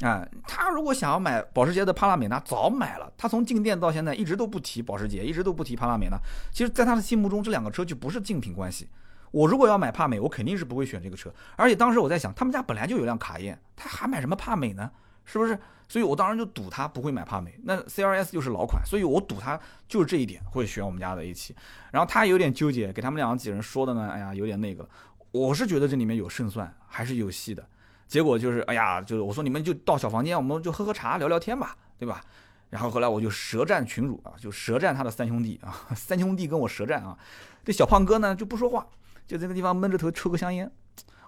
[0.00, 3.12] 啊，他如果想要买保时捷的帕拉梅拉，早买了。
[3.18, 6.18] 他从进店到现在一直都不提保时捷，一直都不提帕拉梅拉。
[6.50, 8.88] 其实，在他的心目中，这两个车就不是竞品关系。
[9.30, 11.30] 我如果要买帕美，我肯定是不会选这个车。
[11.56, 14.90] 而且当时我在想，他们家本来就有辆卡宴，他还买什么帕美呢？
[15.30, 15.58] 是不是？
[15.86, 17.58] 所以我当时就赌他不会买帕美。
[17.64, 21.50] 那 CRS 又是老款，所以我赌他就是这一点会选我们家的 A7。
[21.90, 24.88] 然后他有点纠结，给他们两个几人说的呢，哎呀，有点那个。
[25.32, 27.64] 我是觉得这里面有胜算，还是有戏的。
[28.06, 32.20] 结果就是，哎呀，就是我说你们就到小房间，我们就喝喝茶，聊聊天吧，对吧？
[32.68, 37.18] 然后后来我就舌战群儒啊，就舌战他的三兄弟啊， 三兄弟跟我舌战啊。
[37.64, 38.86] 这小胖哥呢就不说话。
[39.26, 40.68] 就这个地方闷着头抽个香烟，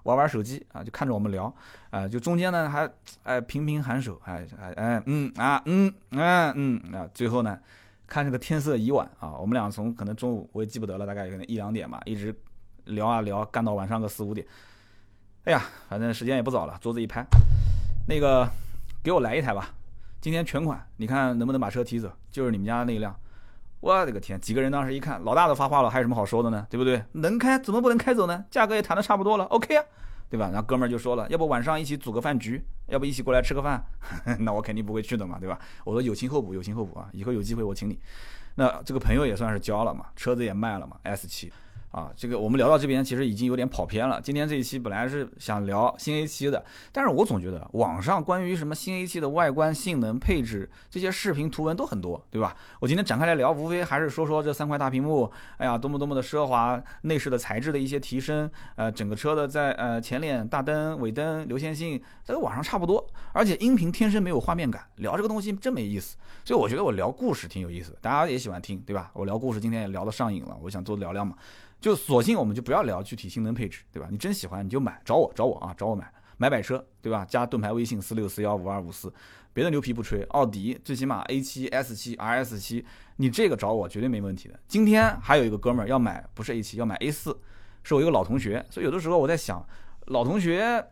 [0.03, 1.53] 玩玩手机啊，就看着我们聊
[1.89, 2.89] 啊，就中间呢还
[3.23, 7.57] 哎频频颔首，哎哎哎嗯啊嗯嗯嗯啊，最后呢
[8.05, 12.35] 看这个天色已晚啊，我们俩从可能中午我也记不得了，大概可能一两点吧，一直
[12.85, 14.45] 聊啊聊，干到晚上个四五点。
[15.45, 17.25] 哎呀，反正时间也不早了，桌子一拍，
[18.07, 18.47] 那个
[19.03, 19.69] 给我来一台吧，
[20.19, 22.11] 今天全款，你看能不能把车提走？
[22.29, 23.15] 就是你们家那辆。
[23.83, 24.39] 我的个天！
[24.39, 26.65] 几个人当时一看，老大都发话了，还有什么好说的呢？
[26.69, 27.03] 对不对？
[27.11, 28.45] 能开怎么不能开走呢？
[28.49, 29.83] 价格也谈的差不多了，OK 啊，
[30.29, 30.47] 对吧？
[30.53, 33.83] 然后哥们儿就说了，要不晚上一起组个饭局，要不一起过来吃个饭？
[34.39, 35.59] 那我肯定不会去的嘛，对吧？
[35.83, 37.99] 我说友情后补，友情后补啊，以后有机会我请你。
[38.55, 41.51] 那这个朋友也算是交了嘛，车子也卖了嘛，S 七。
[41.93, 44.19] 啊，这个我们聊到这边，其实已经有点跑偏了。
[44.19, 52.55] 今天这一期本来是想聊新 A 七的，但是我总觉得网上关于什么新 A 七的外观、性能、配置这些视频、图文都很多，对吧？
[52.79, 63.07] 我今天展开来聊，无非还是说说这三块大屏幕，哎呀，多么多么的奢华，内饰的材质的一些提升，呃，整个车的在呃前脸、大灯、尾灯、流线性，这个网上差不多。
[63.33, 66.17] 而且音频天生没有画面感，聊这个东西真没意思。
[66.43, 69.11] 所以我觉得我聊故事挺有意思的，大家也喜欢听，对吧？
[69.13, 71.35] 我聊故事今天也聊得上瘾了，我想多聊聊嘛。
[71.83, 74.07] 就索性我们就不要聊具体性能配置，对吧？
[74.09, 77.25] 你真喜欢你就买，找我找我啊，找我买买买车，对吧？
[77.25, 79.13] 加盾牌微信四六四幺五二五四，
[79.51, 80.23] 别的牛皮不吹。
[80.29, 82.85] 奥迪最起码 A 七、S 七、RS 七，
[83.17, 84.57] 你这个找我绝对没问题的。
[84.65, 87.37] 今天还有一个哥们儿要买，不是 A 七，要买 A 四，
[87.83, 89.61] 是我一个老同学，所以有的时候我在想，
[90.05, 90.87] 老同学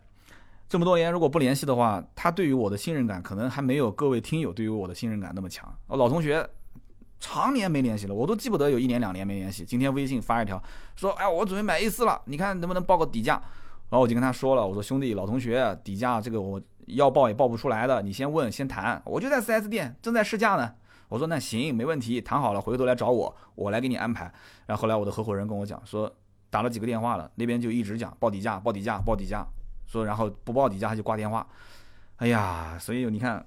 [0.68, 5.74] 这么多年如果不联系的话，他对于我的信任感可能还没有各位听友对于我的信任感那么强。
[5.88, 6.46] 老同学
[7.22, 9.64] 常年没联系了，我都记不得有一年两年没联系。
[9.64, 10.60] 今天微信发一条
[10.96, 13.34] 说，哎，我准备买 A 四了，你看能不能报个底价？
[13.90, 20.74] 然后我就跟他说了，我说兄弟，老同学，底价这个我要报也报不出来的，你先问先谈，我就在 4S 店正在试驾呢。
[21.08, 24.24] 我说那行没问题，谈好了回头来找我，我来给你安排。
[24.66, 26.12] 然后后来我的合伙人跟我讲说，
[26.50, 29.46] 打了几个电话了，那边就一直讲报底价，报底价，报底价，
[29.86, 31.46] 说然后不报底价他就挂电话。
[32.16, 33.44] 哎呀，所以你看，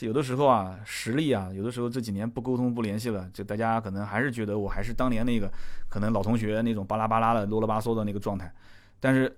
[0.00, 5.50] 有的时候啊，实力啊，有的时候这几年不沟通不联系了，就大家可能还是觉得我还是当年那个
[5.88, 8.52] 可能老同学那种巴拉巴拉的啰啰吧嗦的那个状态，
[9.00, 9.36] 但是。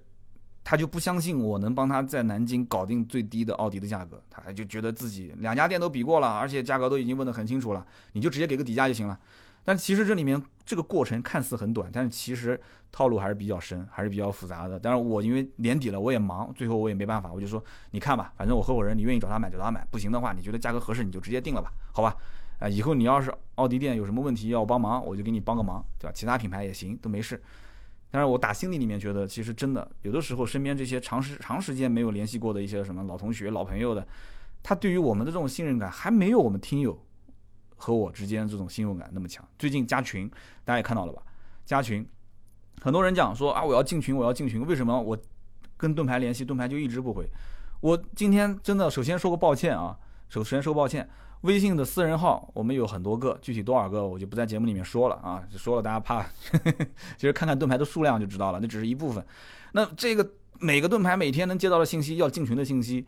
[0.64, 9.18] 他就不相信我能帮他在南京搞定最低的奥迪的价格，他就觉得自己两家店都比过了，而且价格都已经问得很清楚了，你就直接给个底价就行了。
[9.68, 12.58] 但其实这里面这个过程看似很短，但是其实
[12.90, 14.80] 套路还是比较深，还是比较复杂的。
[14.80, 22.16] 但是我因为年底了，我也忙，最后我也没办法，我就说你看吧，反正我合伙人，你愿意找他买就找他买，不行的话，你觉得价格合适你就直接定了吧，好吧？
[22.60, 26.12] 啊，以后你要是奥迪店有什么问题要帮忙，我就给你帮个忙，对吧？
[26.14, 27.38] 其他品牌也行，都没事。
[28.10, 34.08] 但是我打心底里面觉得，其实真的有的时候，身边这些长时长时间没有联系过的一些什么老同学、老朋友的，
[34.62, 36.98] 他对于我们的这种信任感，还没有我们听友
[37.78, 39.42] 和我之间这种信任感那么强。
[39.58, 40.28] 最近加群，
[40.64, 41.22] 大家也看到了吧？
[41.64, 42.06] 加群，
[42.82, 45.16] 很多人讲说啊，我要进群，我要进群，为什么我
[45.78, 47.26] 跟盾牌联系，盾牌就一直不回？
[47.80, 49.96] 我今天真的首先说个抱歉啊，
[50.28, 51.08] 首先说抱歉。
[51.42, 56.26] 微信的私人号，我们有很多个，具体多少个我就不在节目里面说了啊，说了大家怕。
[57.16, 59.24] 其实看看盾牌的数量就知道了，那只是一部分。
[59.70, 63.06] 那这个每个盾牌每天能接到的信息，要进群的信息，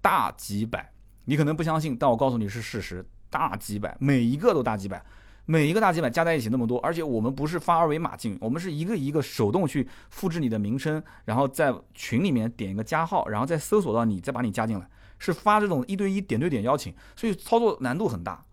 [0.00, 0.92] 大几百。
[1.26, 5.04] 你可能不相信，但我告诉你是事实，大几百，每一个都大几百，
[5.44, 14.88] 每一个大几百加在一起那么多，而且我们不是发二维码进，我们是一个一个手动去复制你的名称，然后在群里面点一个加号，然后再搜索到你，再把你加进来。
[15.18, 18.44] 是发这种一对一点对点邀请，所以操作难度很大，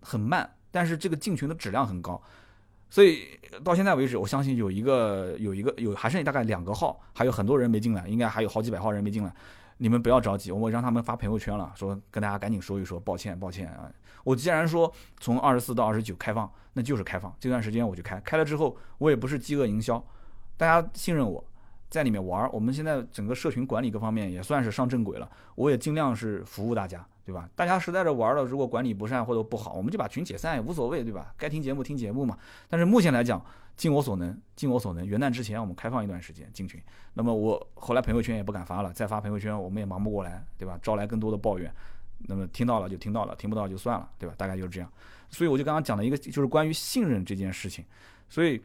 [0.00, 2.22] 很慢，但是这个进群的质量很高，
[2.88, 3.26] 所以
[3.64, 9.34] 到现在为止，我相信有一个有一个有还剩大概两个号，还有很多人没进来，应该还有好几百号人没进来，
[9.78, 13.90] 你们不要着急，我让他们发朋友圈了，说跟大家赶紧说一说，抱歉抱歉啊，
[14.24, 20.04] 我既然说从二十四到二十九开放，那就是开放，这段时间我就开，开了之后我也不是饥饿营销，
[20.56, 21.44] 大家信任我。
[21.90, 25.30] 在里面玩，我们现在整个社群管理各方面也算是上正轨了。
[25.54, 27.48] 我也尽量是服务大家，对吧？
[27.54, 31.32] 大家实在是玩了，如果管理不善或者不好，我们就把群解散也无所谓，对吧？
[31.38, 32.36] 该听节目听节目嘛。
[32.68, 33.40] 但是目前来讲，
[33.76, 35.06] 尽我所能，尽我所能。
[35.06, 36.82] 元旦之前我们开放一段时间进群。
[37.12, 40.76] 那么我后来朋友圈也不敢发了，再发朋友圈我们也忙不过来，对吧？
[40.82, 41.72] 招来更多的抱怨。
[42.24, 44.34] 那么听到了就听到了，听不到就算了，对吧？
[44.36, 44.90] 大概就是这样。
[45.30, 47.84] 所以我就刚刚讲了一个，就是关于信任这件事情。
[48.28, 48.62] 所以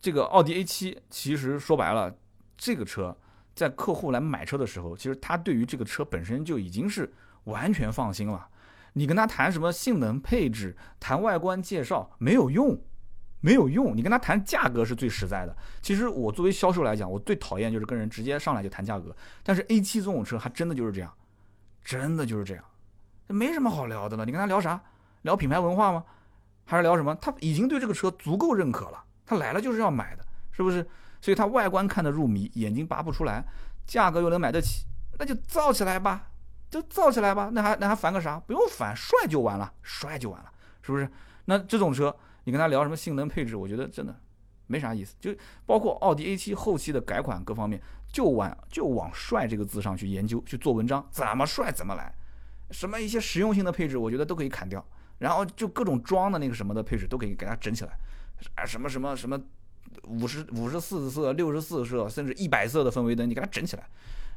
[0.00, 2.16] 这个奥迪 A7 其实说白了，
[2.56, 3.16] 这个车。
[3.54, 7.10] 在客户来买车的时候，其实他对于这个车本身就已经是
[7.44, 8.46] 完全放心了。
[8.92, 12.78] 你跟他谈什么性能配置、谈外观介绍没有用，
[13.40, 13.96] 没有用。
[13.96, 15.56] 你跟他谈价格是最实在的。
[15.80, 19.16] 其实我作为销售来讲，我最讨厌就是跟人直接上来就谈价格。
[19.42, 21.10] 但是 A7 这种车还真的就是这样，
[21.82, 22.62] 真的就是这样，
[23.28, 24.24] 没什么好聊的了。
[24.24, 24.80] 你跟他聊啥？
[25.22, 26.04] 聊品牌文化吗？
[26.64, 27.14] 还是聊什么？
[27.16, 30.86] 他已经对这个车足够认可了，他来了就是要买的，是不是？
[31.20, 33.44] 所以他外观看得入迷，眼睛拔不出来，
[33.86, 34.84] 价格又能买得起，
[35.18, 36.28] 那就造起来吧，
[36.70, 38.38] 就造起来吧，那还那还烦个啥？
[38.40, 40.50] 不用烦，帅就完了，帅就完了，
[40.82, 41.08] 是不是？
[41.46, 44.14] 那这种车，你跟他聊什么性能配置，我觉得真的
[44.66, 45.16] 没啥意思。
[45.20, 45.34] 就
[45.64, 47.80] 包括奥迪 A7 后期的改款各方面，
[48.12, 52.12] 就往就往帅这个字上去研究去做文章，怎么帅怎么来。
[52.70, 54.84] 什么一些实用性的配置，我觉得都可以砍掉，
[55.18, 57.98] 然后就各种装的那个什么的配置都可以给它整起来，
[58.54, 59.40] 啊什么什么什么。
[60.08, 63.88] 五十五十四色、六十四色，甚至一百色的氛围灯，你给它整起来，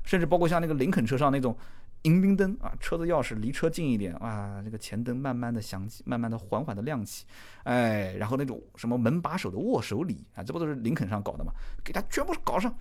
[0.06, 1.56] 甚至包括像那个林肯车上那种
[2.04, 7.26] 迎宾灯啊，车子钥匙离车近一点啊，这个前灯慢慢的响起，慢慢的缓缓的亮起，
[7.64, 11.52] 哎，然后那种什么门把手的握手礼啊，这不都是林肯上搞的吗？
[11.84, 12.74] 给它全部搞上，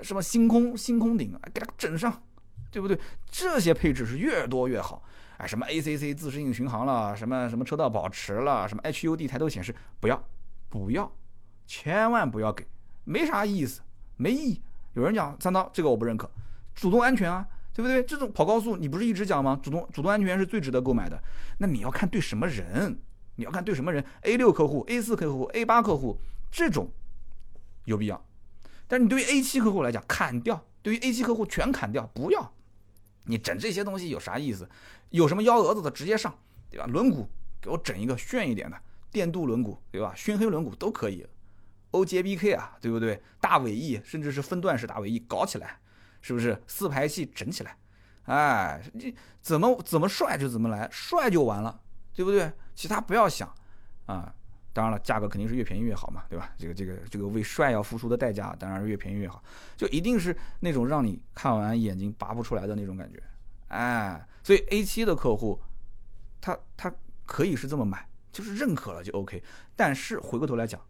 [0.00, 2.22] 什么星空星空顶啊，给它整上，
[2.74, 2.98] 对不对？
[3.30, 5.00] 这些配置是越多越好，
[5.36, 10.20] 哎，什么 ACC 自适应巡航了，什么什么车道保持了，什么 HUD 抬头显示，不要，
[10.68, 11.10] 不要。
[11.68, 12.66] 千万不要给，
[13.04, 13.80] 没啥意思，
[14.16, 14.60] 没意义。
[14.94, 16.28] 有人讲三刀，这个我不认可。
[16.74, 18.02] 主动安全啊，对不对？
[18.02, 19.56] 这种跑高速，你不是一直讲吗？
[19.62, 21.16] 主动主动安全是最值得购买的。
[21.58, 22.98] 那你要看对什么人，
[23.36, 24.04] 你要看对什么人。
[24.22, 26.18] A 六客户、A 四客户、A 八客户
[26.50, 26.90] 这种
[27.84, 28.20] 有必要，
[28.88, 30.60] 但是你对于 A 七客户来讲，砍掉。
[30.82, 32.52] 对于 A 七客户全砍掉，不要。
[33.24, 34.68] 你整这些东西有啥意思？
[35.10, 36.36] 有什么幺蛾子的直接上，
[36.70, 36.86] 对吧？
[36.86, 37.26] 轮毂
[37.60, 38.76] 给我整一个炫一点的
[39.10, 40.12] 电镀轮毂，对吧？
[40.16, 41.26] 熏黑轮毂都可以。
[41.92, 43.22] OJBK 啊，对不对？
[43.40, 45.78] 大尾翼，甚至是分段式大尾翼搞起来，
[46.20, 46.60] 是不是？
[46.66, 47.78] 四排气整起来，
[48.24, 51.80] 哎，你怎么怎么帅就怎么来，帅就完了，
[52.12, 52.52] 对不对？
[52.74, 53.54] 其他不要想
[54.06, 54.34] 啊。
[54.74, 56.52] 当然了，价格肯定是越便宜越好嘛，对吧？
[56.58, 59.42] 这个这个这个为帅要付出的代价，当然是越便宜越好，
[59.76, 63.22] 就一定是那种让你看完眼睛拔不出来的那种感觉，
[63.68, 65.58] 哎，所以 A7 的客户，
[66.40, 66.92] 他他
[67.24, 69.40] 可以是这么买，就是认可了就 OK。
[69.76, 70.80] 但是回过头来讲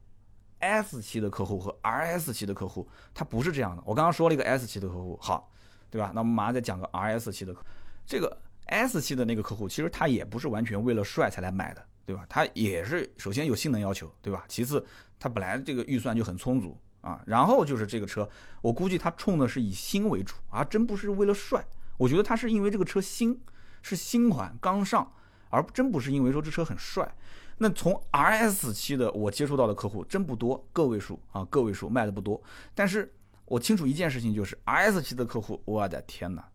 [0.61, 3.83] ，S 期的客户和 RS 期的客户，他不是这样的。
[3.85, 5.53] 我刚刚说了一个 S 期的客户，好，
[5.91, 6.11] 对吧？
[6.15, 7.63] 那我们马上再讲个 RS 期的客，
[8.07, 8.35] 这个
[8.67, 11.87] S 期的那个客户，其实他也不是完全为了帅才来买的。
[12.05, 12.25] 对吧？
[12.29, 14.45] 它也是首先有性能要求，对吧？
[14.49, 14.85] 其次，
[15.19, 17.23] 它本来这个预算就很充足啊。
[17.27, 18.29] 然后就是这个车，
[18.61, 21.65] 我估计它冲的是以新为主啊，真不是为了帅。
[21.97, 23.41] 我觉得它是因为这个车新，
[23.83, 25.13] 是新款刚上，
[25.51, 27.15] 而真不是因为说这车很帅。
[27.59, 32.43] 那从 RS 七的我接触到的客户真不多，个位数啊，个位数卖的不多。
[32.75, 33.15] 但是
[33.45, 36.49] 我清楚一件事情，就是 RS 七的客户，我的天哪！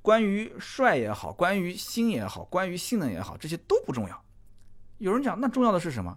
[0.00, 4.24] 关于帅也好，关于新也好，关于性能也好，这些都不重要。
[5.02, 6.16] 有人讲，那重要的是什么？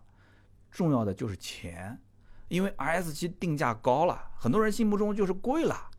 [0.70, 2.00] 重要的就是钱，
[2.50, 5.90] 因为 R S 七定价高了，很多人心目中就是贵了，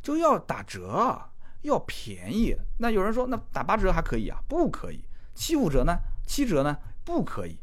[0.00, 1.20] 就要打折，
[1.62, 2.56] 要便宜。
[2.78, 4.38] 那有人说，那打八折还可以啊？
[4.48, 5.04] 不可以，
[5.34, 5.92] 七五折呢？
[6.24, 6.78] 七折呢？
[7.04, 7.58] 不可以。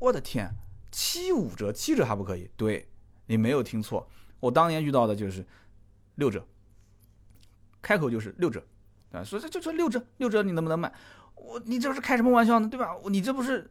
[0.00, 0.52] 我的天，
[0.90, 2.50] 七五折，七折还不可以？
[2.56, 2.90] 对，
[3.26, 5.46] 你没有听错，我当年遇到的就是
[6.16, 6.44] 六折，
[7.80, 8.60] 开口就是六折，
[9.12, 10.92] 啊，说这就说六折，六折你能不能买？
[11.44, 12.68] 我你这是开什么玩笑呢？
[12.68, 12.90] 对吧？
[13.08, 13.68] 你这不是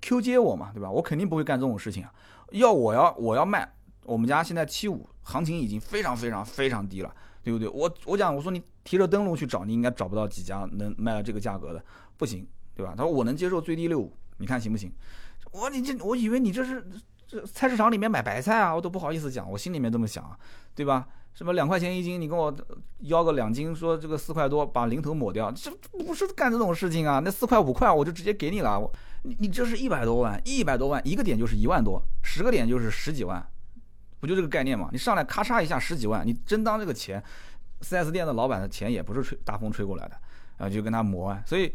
[0.00, 0.70] Q 接我嘛？
[0.74, 0.90] 对吧？
[0.90, 2.12] 我肯定不会干这种事情啊！
[2.50, 3.72] 要我要我要卖，
[4.04, 7.68] 我们家现在七五行情已经非常非常非常低了，对不对？
[7.68, 11.82] 我我讲我说你提着灯笼去找，你应该找不到几家能卖到这个价格的，
[12.16, 12.94] 不行，对吧？
[12.96, 14.92] 他说我能接受最低六五，你看行不行？
[15.52, 16.84] 我你这我以为你这是
[17.26, 20.36] 这菜市场里面买白菜啊，我都不好意思讲，我心里面这么想啊，
[20.74, 21.06] 对吧？
[21.34, 22.20] 什么两块钱一斤？
[22.20, 22.54] 你跟我
[23.00, 25.70] 要个两斤，说这个四块多，把零头抹掉，这
[26.04, 27.20] 不是干这种事情啊！
[27.24, 28.78] 那四块五块我就直接给你了。
[28.78, 28.92] 我
[29.22, 33.44] 你你这是一百多万，一百多万一个点就是一万多，十个点就是十几万，
[34.20, 34.90] 不就这个概念吗？
[34.92, 37.22] 你上来咔嚓一下十几万，你真当这个钱
[37.80, 40.20] ，4S 店的老板的钱也不是吹大风吹过来的
[40.58, 41.34] 啊，就跟他磨。
[41.46, 41.72] 所以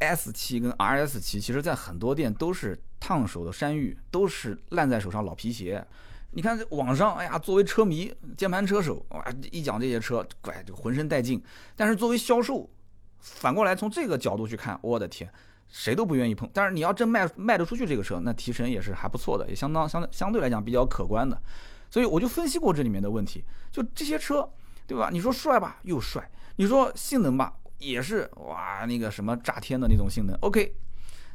[0.00, 5.86] S 七跟 RS 七，其实在很多店都是烫手的山芋，都是烂在手上老皮鞋。
[6.34, 11.42] 你看这网上，哎呀，作为车迷、键盘车手，哇，一讲这些车，怪就浑身带劲。
[11.76, 12.68] 但是作为销售，
[13.20, 15.30] 反过来从这个角度去看，我的天，
[15.68, 16.48] 谁都不愿意碰。
[16.50, 21.38] 但是你要真卖卖得出去这个车，那提成也是还不错的，也相当相相对来讲比较可观的。
[21.90, 24.48] 所以我就分析过这里面的问题，就这些车，
[24.86, 25.10] 对吧？
[25.12, 26.22] 你说帅吧，又帅；
[26.56, 30.34] 你说性能吧，也是哇，那个什么炸天的那种性能。
[30.36, 30.74] OK，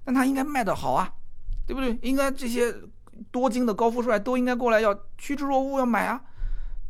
[0.03, 1.13] 但它应该卖得好啊，
[1.67, 1.95] 对不对？
[2.01, 2.73] 应该这些。
[3.31, 6.21] 多金的高富帅都应该过来要趋之若鹜要买啊，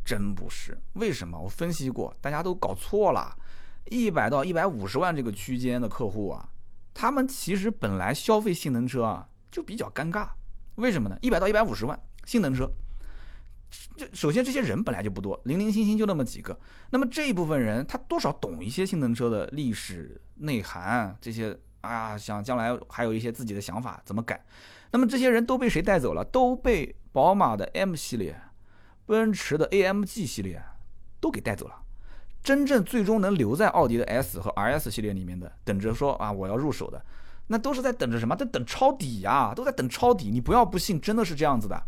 [0.04, 0.78] 真不是？
[0.94, 1.38] 为什么？
[1.38, 3.36] 我分析过，大家都搞错了。
[3.90, 6.48] 一百到一百五十万这个区间的客户啊，
[6.92, 10.28] 他们其实本来消费性能车啊就比较尴尬。
[10.74, 11.16] 为什么呢？
[11.22, 12.70] 一百到一百五十万性能车，
[13.96, 16.58] 这首先这些人本来就不多，零零星星就那么几个。
[16.90, 24.44] 那么这一部分人他多少懂一些性能车的历史内涵，这些啊想将来还有一些自己的想法怎么改。
[24.90, 26.24] 那么这些人都被谁带走了？
[26.24, 28.40] 都被宝马的 M 系列、
[29.06, 30.62] 奔驰的 AMG 系列
[31.20, 31.82] 都给带走了。
[32.42, 37.04] 真正最终能留在奥迪的 S 和 RS 系列里面的，等着说啊我要入手的，
[37.48, 38.34] 那都是在等着什么？
[38.34, 40.30] 在等抄底呀，都在等抄底。
[40.30, 41.82] 你不要不信，真的是这样子的，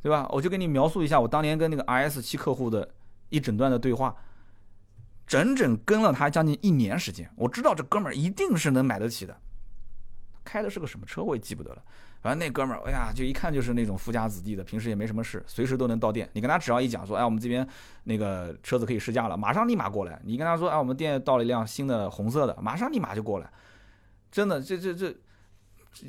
[0.00, 0.26] 对吧？
[0.30, 2.94] 我就给你描述一下我当年跟那个 RS 七客户的
[3.28, 4.16] 一整段的对话，
[5.26, 7.30] 整整跟了他将近一年时间。
[7.36, 9.36] 我知道这哥们儿一定是能买得起的。
[10.44, 11.82] 开的是个什么车我也记不得了，
[12.26, 16.28] 反正那哥们儿，哎呀，就一看就是那种富家子弟的，平时也没什么事，随时都能到店。
[16.32, 17.64] 你跟他只要一讲说，哎，我们这边
[18.02, 20.20] 那个车子可以试驾了，马上立马过来。
[20.24, 23.48] 你跟他说，哎，我们店到了一辆新的红色的，马上立马就过来。
[24.32, 25.14] 真的，这这这，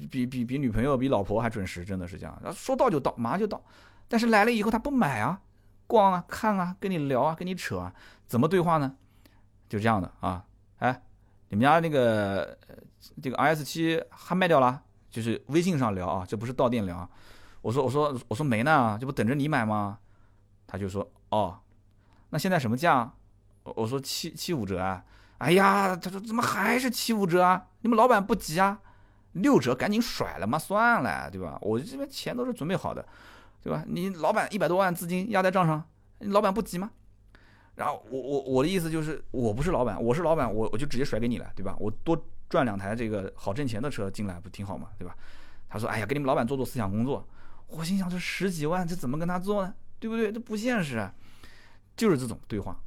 [0.10, 2.36] 比比比女朋友比老婆还准时，真的是这样。
[2.52, 3.64] 说到就到，马上就到。
[4.08, 5.40] 但是来了以后他不买啊，
[5.86, 7.94] 逛啊，看啊，跟你聊啊，跟你扯啊，
[8.26, 8.96] 怎么对话呢？
[9.70, 10.44] 就这样的啊，
[10.80, 11.00] 哎，
[11.50, 12.58] 你们家那个。
[13.22, 14.84] 这个 R S 七还卖掉了，
[15.18, 17.10] 就是微信上聊啊，这不是到店聊。
[17.64, 19.98] 我说我说我说没呢，这不等着你买吗？
[20.68, 21.58] 他就说哦，
[22.30, 23.12] 那现在什么价？
[23.64, 25.04] 我说七七五折啊。
[25.40, 27.66] 哎呀，他说怎么还是七五折啊？
[27.82, 28.80] 你们老板不急啊？
[29.32, 31.58] 六折赶紧甩了嘛，算了，对吧？
[31.64, 33.04] 我这边钱都是准备好的，
[33.64, 33.84] 对吧？
[33.88, 35.84] 你老板一百多万资金压在账上，
[36.20, 36.92] 你老板不急吗？
[37.74, 41.76] 然后我我我的意思就是，我不是老板，我是老板，我我就直接甩给你了，对吧？
[41.80, 42.16] 我多。
[42.50, 44.90] 赚两台这个好挣钱的车进来不挺好嘛？
[44.98, 45.16] 对吧？
[45.70, 47.28] 他说：“哎呀，给你们老板做做思想工作。”
[47.68, 49.74] 我心想这十几万这怎么跟他做呢？
[50.00, 50.32] 对不对？
[50.32, 51.14] 这不现实啊！
[51.98, 52.80] 就是这种对话，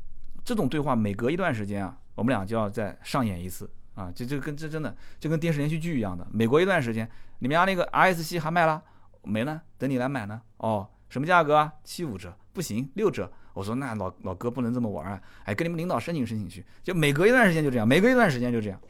[0.43, 4.11] 这种对话每隔一段时间啊，我们俩就要再上演一次啊！
[4.15, 7.07] 这这跟这真的就跟电视连续剧一样的，每隔一段时间，
[7.41, 8.83] 你们家那个 RS 七还卖了
[9.25, 9.61] 没呢？
[9.77, 10.41] 等你来买呢？
[10.57, 11.71] 哦，什么价格啊？
[11.85, 13.31] 七五折不行，六折。
[13.53, 15.21] 我说那老老哥不能这么玩啊！
[15.45, 18.81] 哎，跟你们领导申请申请去，就每隔一段时间就这样，每隔一段时间就这样。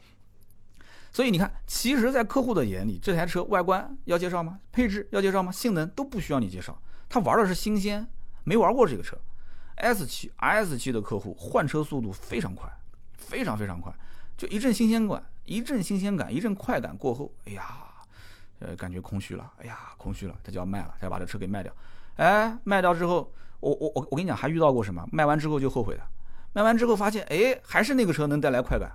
[1.13, 4.59] 所以你看，其实，在客户的眼里，这台车外观要介绍吗？
[4.71, 5.51] 配置要介绍吗？
[5.51, 8.07] 性能都不需要你介绍，他玩的是新鲜，
[8.45, 9.17] 没玩过这个车。
[9.75, 12.71] S 七、RS 七的客户换车速度非常快，
[13.17, 13.91] 非常非常快，
[14.37, 17.65] 就一阵新鲜感，一阵新鲜感，一阵快感过后，哎呀，
[18.59, 21.73] 呃，感觉空虚了，哎呀，空虚了，他就要卖了，他要把这车给卖掉。
[22.15, 25.05] 哎，卖掉之后，我我我我跟你讲，还遇到过什么？
[25.11, 26.01] 卖完之后就后悔的，
[26.53, 28.91] 卖完之后发现，哎，还是那个车能带来快感。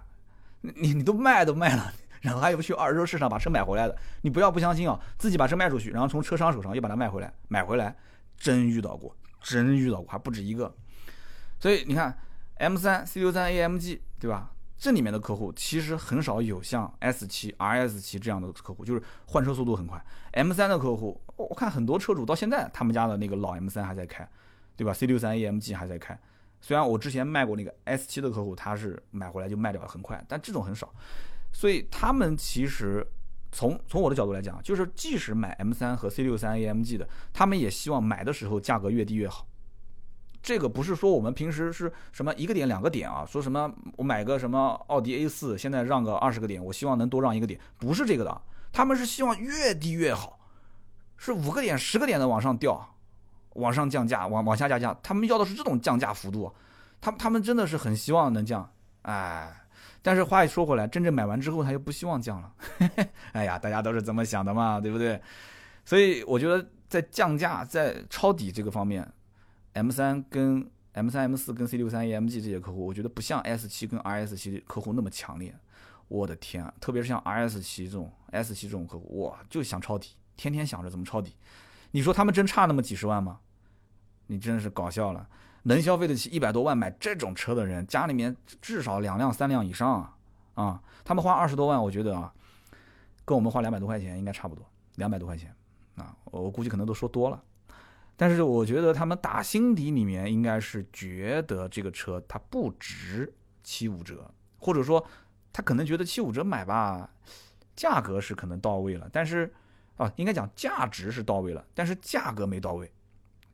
[0.62, 1.92] 你你都卖都卖了。
[2.20, 7.96] 然后还有去二手市场把车买回来的，你不要不相信啊，自己把车卖出去，然后从车商手上又把它卖回来，买回来，
[8.36, 10.74] 真遇到过，真遇到过，还不止一个。
[11.58, 12.18] 所以你看
[12.58, 14.52] ，M3、C63 AMG，对吧？
[14.78, 19.98] 这里面的客户其实很少有像 S7、RS7 这样的客户，就是换车速度很快。
[20.34, 24.28] M3 的客户，我看很多车主到现在他们家的那个老 M3 还在开，
[24.76, 26.18] 对吧？C63 AMG 还在开。
[26.60, 30.92] 虽然我之前卖过那个 S7 的客户，他是买回来就卖掉很快，但这种很少。
[31.52, 33.06] 所以他们其实
[33.50, 39.46] 从从我的角度来讲，就是即使买 M3 和 C63 AMG 的，他们也希望买的时候价格越低越好。
[40.42, 48.42] 这个不是说我们平时是什么一个点两个点啊，说什么我买个什么奥迪 A4，现在让个二十个点，我希望能多让一个点，不是这个的。
[48.72, 50.38] 他们是希望越低越好，
[51.16, 52.94] 是五个点、十个点的往上调，
[53.54, 54.96] 往上降价，往往下降价。
[55.02, 56.54] 他们要的是这种降价幅度，
[57.00, 58.70] 他他们真的是很希望能降，
[59.02, 59.62] 哎。
[60.06, 62.54] 但是话一说回来，真正买完之后，他又不希望降了。
[63.32, 65.20] 哎呀，大家都是这么想的嘛，对不对？
[65.84, 69.12] 所以我觉得在降价、在抄底这个方面
[69.74, 70.62] ，M3 跟
[70.94, 75.52] M3、M4 跟 C63 AMG 这些客户，我觉得不像 S7 跟 RS7 客户那么强烈。
[76.06, 81.34] 我的天啊，特别是像 RS7 这种、S7 这种客户，哇，就想抄底，天天想着怎么抄底。
[81.90, 83.40] 你说他们真差那么几十万吗？
[84.28, 85.28] 你真是搞笑了。
[85.68, 90.14] 能消费得起一百多万买这种车的人，家里面至少两辆、三辆以上啊！
[90.54, 92.32] 啊，他们花二十多万，我觉得啊，
[93.24, 94.64] 跟我们花两百多块钱应该差不多，
[94.94, 95.52] 两百多块钱
[95.96, 97.42] 啊，我估计可能都说多了。
[98.16, 105.04] 但是我觉得他们打心底里面应该是觉得这个车它不值七五折，或者说
[105.52, 107.10] 他可能觉得七五折买吧，
[107.74, 109.52] 价格是可能到位了，但是
[109.96, 112.88] 啊，应该讲价值是到位了，但是价格没到位。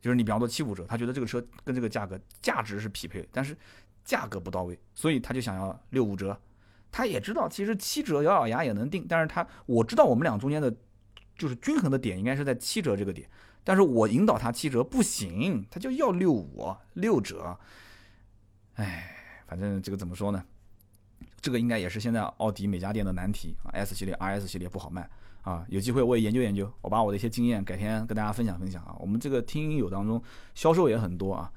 [0.03, 3.57] 就是你比方说七五折，他觉得这个车跟这个价格价值是匹配，但是
[4.03, 6.37] 价格不到位，所以他就想要六五折。
[6.91, 10.75] 他也知道其实七折咬咬牙也能定，但是他我知道我们俩中间的，
[11.37, 13.29] 就是均衡的点应该是在七折这个点，
[13.63, 17.57] 但是我引导他七折不行，他就要六五六折。
[18.73, 19.15] 哎，
[19.47, 20.43] 反正这个怎么说呢？
[21.39, 25.09] 这个应该也是现在奥迪每家店的难题啊，S 系列、RS 系列不好卖。
[25.43, 28.95] 啊，有机会我也研究研究，我把我的一些经验改天跟大家分享分享啊。
[28.99, 30.21] 我们这个听友当中
[30.55, 31.51] 销售也很多啊。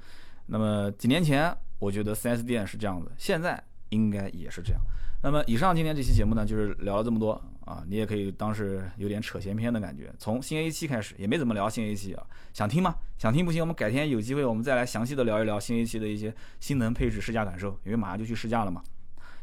[0.47, 4.81] 那么几年前我觉得 4S 店是这样子，现在应该也是这样。
[5.23, 7.33] 那么以上今天这期节目呢，就是聊了这么多
[7.65, 10.13] 啊，你也可以当是有点扯闲篇的感觉。
[10.19, 12.95] 从新 A7 开始也没怎么聊新 A7 啊，想听吗？
[13.19, 18.83] 想听不行，我们改天有机会我们再来详细的聊一聊新 A7 的一些性能配置试驾感受，因为马上就去试驾了嘛。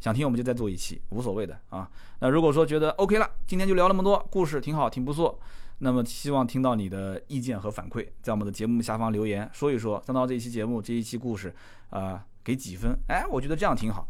[0.03, 1.89] 想听我们就再做一期，无所谓的啊。
[2.19, 5.39] 那如果说觉得 OK 了，今天就聊那么多，故事挺好，挺不错。
[5.77, 11.55] 那么希望听到你的意见和反馈，在我们的节目下方留言说一说，三刀这一期节目这一期故事，
[11.89, 12.93] 呃，给几分？
[13.07, 14.05] 哎，我觉得这样挺好，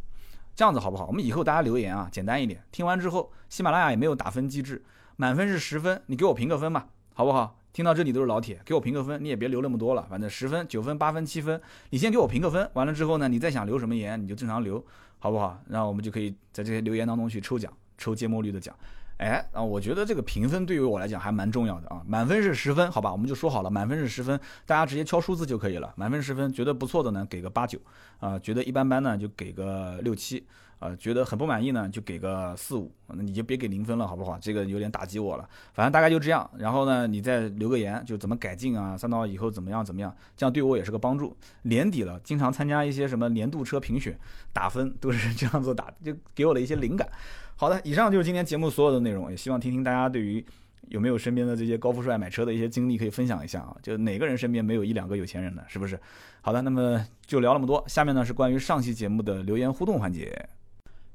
[0.56, 1.06] 这样子好不好？
[1.06, 2.64] 我们以后大家留言啊，简单一点。
[2.72, 4.84] 听完之后，喜马拉雅也没有打分机制，
[5.18, 7.60] 满分是十分，你给我评个分嘛，好不好？
[7.72, 14.84] 听到这里都是老铁，给我评个分，你也别留那么多了，反正十分、九分、八分、七分，你先给我评个分，完了之后呢，你再想留什么言，你就正常留。
[15.24, 15.58] 好不好？
[15.70, 18.76] 然后我们就可以在这些留言当中去抽奖，抽芥末绿的奖。
[19.16, 22.02] 哎，啊，我觉得这个评分对于我来讲还蛮重要的啊。
[22.06, 25.94] 满分是十分，好吧，我们就说好了，满分是十分，大家直接敲数字就可以了。
[25.96, 27.80] 满分十分，觉得不错的呢，给个八九
[28.20, 30.46] 啊；觉得一般般呢，就给个六七。
[30.84, 34.38] 呃，觉得很不满意呢，就给个四五，那你就别给零分了，好不好？
[34.38, 35.48] 这个有点打击我了。
[35.74, 38.98] 反正大概就这样，然后呢，你再留个言，就怎么改进啊？
[38.98, 40.14] 三刀以后怎么样怎么样？
[40.36, 41.34] 这样对我也是个帮助。
[41.62, 44.20] 年底了，经常参加一些什么年度车评选，
[44.52, 47.08] 打分都是这样子打，就给我的一些灵感。
[47.56, 50.46] 好的，以上就是今天节目所有的内容，也希望听听大家对于
[50.90, 53.74] 有没有身边的这些高富帅买车的一些经历可以分享一下啊？
[53.82, 55.64] 就哪个人身边没有一两个有钱人呢？
[55.68, 55.98] 是不是？
[56.42, 57.82] 好的，那么就聊那么多。
[57.88, 60.50] 下面呢是关于上期节目的留言互动环节。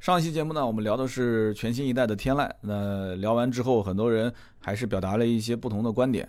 [0.01, 2.49] 上一期节目呢，我们聊的是全新一代的天籁。
[2.61, 6.27] 那聊完之后，很多人还是表达了一些不同的观点。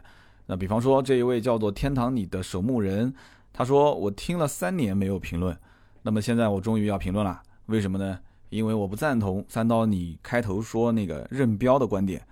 [0.48, 3.14] 那比方说这一位叫做天堂里的守墓人，
[3.54, 5.56] 他说我听了三年没有评论，
[6.02, 8.20] 那么现在我终于要评论了，为什么呢？
[8.50, 12.26] 因为我不赞同三刀你开头说那个认标的观点。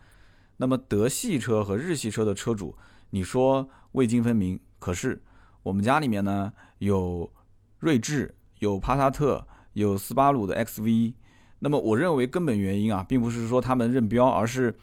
[0.57, 2.75] 那么德系车和日系车的车主，
[3.11, 5.21] 你说未经分明，可是
[5.61, 7.31] 我们家里面呢有
[7.77, 11.13] 锐志，有帕萨特，有斯巴鲁的 XV。
[11.59, 14.75] 那么我认为根本原因啊，并不是说他们认标，而是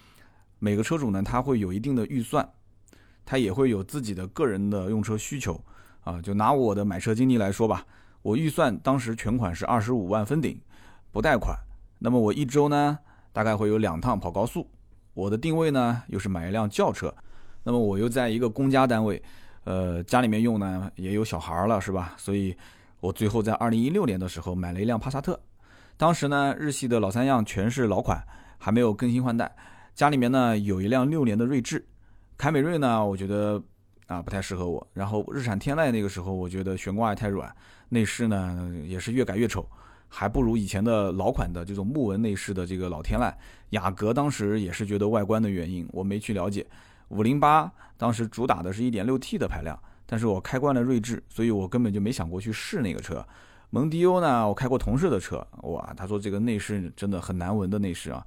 [0.59, 2.49] 每个车主呢他会有一定的预算，
[3.25, 5.61] 他也会有自己的个人的用车需求
[6.03, 6.21] 啊。
[6.21, 7.87] 就拿我的买车经历来说吧，
[8.23, 10.61] 我预算当时全款是二十五万封顶，
[11.13, 11.57] 不贷款。
[11.99, 12.99] 那么我一周呢
[13.33, 14.69] 大概会有两趟跑高速。
[15.15, 17.15] 我的定位呢，又是买一辆轿车，
[17.63, 19.23] 那么我又在一个公家单位，
[19.63, 22.15] 呃，家里面用呢也有小孩了，是吧？
[22.19, 22.57] 所以，
[22.99, 25.39] 我最后在二零一六年的时候买了一辆帕萨特，
[25.97, 28.23] 当时呢，日系的老三样全是老款，
[28.59, 29.55] 还没有更新换代，
[29.95, 31.85] 家里面呢有一辆六年的锐志，
[32.37, 33.63] 凯美瑞呢，我觉得
[34.07, 37.55] 啊不太适合我，然后日产天籁那个时候我觉得悬挂也太软，
[37.89, 39.67] 内饰呢也是越改越丑。
[40.17, 43.35] 还不如以前的老款的这种木纹内饰的这个老天籁，
[43.71, 46.65] 雅阁当时也是觉得外观的原因，我没去了解。
[47.09, 49.77] 五零八当时主打的是一点六 T 的排量，
[50.07, 53.27] 但是我开惯了锐志，所以我根本就没想过去试那个车。
[53.71, 58.25] 蒙迪欧呢，我开过同事的车，哇，他说这个内饰真的很难闻的内饰啊。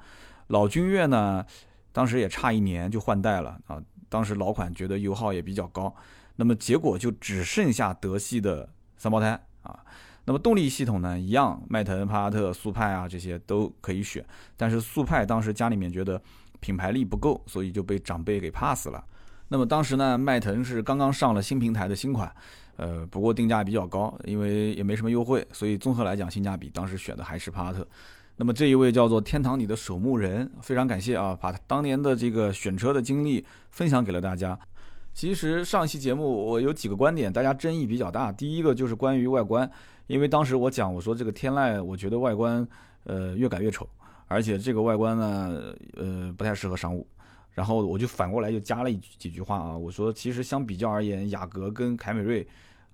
[0.47, 1.45] 老君越呢，
[1.91, 5.93] 当时也差一年就换代了啊，当时老款觉得油耗也比较高，
[6.35, 9.79] 那么结果就只剩下德系的三胞胎啊。
[10.25, 14.25] 那么动力系统呢，一样，迈腾、帕萨特、速派啊，这些都可以选。
[14.57, 16.21] 但是速派当时家里面觉得
[16.59, 19.01] 品牌力不够，所以就被长辈给 pass 了。
[19.47, 22.29] 那么当时呢，迈腾是刚刚上了新平台的新款，
[22.77, 27.85] 呃，不过定价比较高，因为也没什么优惠，所以综合来讲性价比，当时选的还是帕萨特。
[28.37, 34.57] 那么这一位叫做天堂里的守墓人，非常感谢啊，把当年的这个选车的经历分享给了大家。
[35.13, 38.31] 其实上期节目我有几个观点，大家争议比较大。
[38.31, 39.69] 第一个就是关于外观。
[40.05, 42.65] 因为当时我讲，我说这个天籁，我觉得外观，
[43.03, 43.89] 呃，越改越丑，
[44.27, 47.05] 而且这个外观呢，呃，不太适合商务。
[47.51, 52.47] 然后我就反过来又加了一几句话啊，我说其实相比较而言，雅阁跟凯美瑞，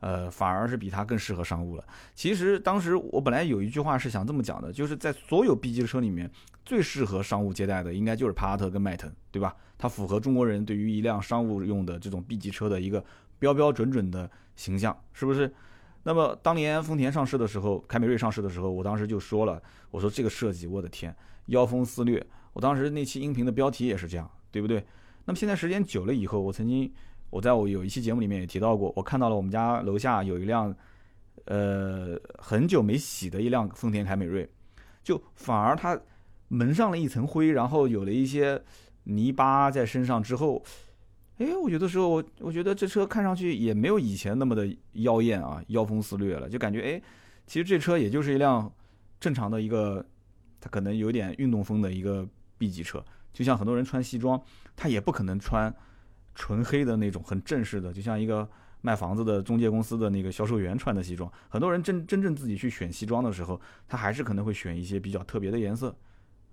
[0.04, 1.88] 呃，反而是比它更适合商务了。
[2.14, 6.30] 其实当时我本来有一句话是想这么讲的，就是在所有 B 级车里面，
[6.66, 9.56] 最适合商务接待的应该就是帕萨特跟迈腾，对吧？
[9.78, 13.02] 它符合中国人对于一辆商务用的这种 B 级车的一个
[13.40, 15.50] 标标准准的形象，是不是？
[16.04, 22.22] 那么当年丰田上市的时候，凯美瑞上市的时候，我当时就说了，我说这个设计，我的天，妖风肆虐。
[22.52, 24.86] 我当时那期音频的标题也是这样，对不对？
[25.24, 26.92] 那么现在时间久了以后，我曾经
[27.34, 30.74] 我在我有一期节目里面也提到过，我看到了我们家楼下有一辆，
[31.46, 34.48] 呃，很久没洗的一辆丰田凯美瑞，
[35.04, 36.00] 就反而它
[36.50, 38.62] 蒙上了一层灰，然后有了一些
[39.06, 40.64] 泥巴在身上之后。
[41.40, 47.02] 哎，我有的时候我我觉得这车看上去也没有以前那么的妖艳啊，妖风肆虐了，就感觉哎，
[47.48, 48.72] 其实这车也就是一辆
[49.20, 50.06] 正常的一个，
[50.62, 52.26] 它可能有点运动风的一个
[52.60, 53.04] B 级车，
[53.34, 54.40] 就像很多人穿西装，
[54.76, 55.74] 他也不可能穿
[56.36, 58.48] 纯黑的那种很正式的，就像一个
[58.82, 61.32] 卖房子的中介公司的那个销售员穿的西装。
[61.50, 65.96] 很多人真真正自己去选西装的时候，他还是可能会选一些比较特别的颜色。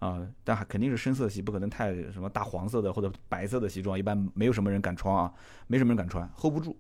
[0.01, 5.31] 啊，但还肯定是深色系，不可能太什么大黄色的或者白色的西装，一般没有什么人敢穿啊，
[5.67, 6.75] 没什么人敢穿，hold 不住。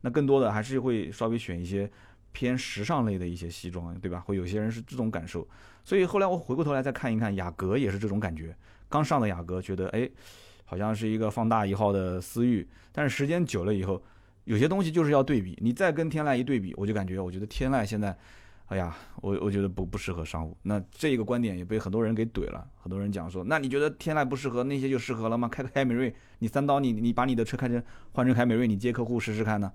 [0.00, 1.90] 那更多的还是会稍微选一些
[2.32, 4.20] 偏时尚类的一些西装，对吧？
[4.20, 5.46] 会有些人是这种感受。
[5.84, 8.56] 所以后来我回过头来再看一看雅阁，也是这种感觉。
[8.88, 10.08] 刚上的雅阁觉得，哎，
[10.72, 14.02] 好像是一个放大一号的思域，但是时间久了以后，
[14.44, 15.54] 有些东西就是要对比。
[15.60, 18.16] 你再跟天籁一对比，我就感觉，我觉得天籁现在。
[18.68, 20.56] 哎呀，我我觉得不不适合商务。
[20.62, 22.66] 那这个观点也被很多人给怼了。
[22.80, 25.46] 很多人讲说，那你觉得天籁不适合，那些就适合了吗？
[25.46, 29.70] 开个凯美瑞，你三刀，你你把你的车开成换成凯美瑞，你接客户试试看呢？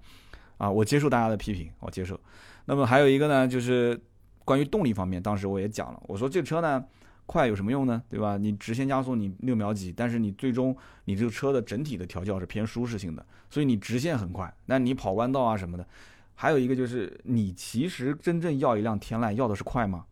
[0.57, 2.19] 啊，我接受大家的批评，我接受。
[2.65, 4.01] 那么还有一个呢，就是
[4.43, 6.83] 关于动力方面，当时我也讲了，我说这车呢
[7.27, 8.01] 快有什么用呢？
[8.09, 8.37] 对吧？
[8.37, 10.75] 你直线加速你六秒几，但是你最终
[11.05, 15.85] 你这个车的整体的调教是偏舒适性的，所以你直线很快，那你跑弯道啊什么的。
[16.33, 20.05] 还有一个就是，你其实真正要一辆天籁，要的是快吗？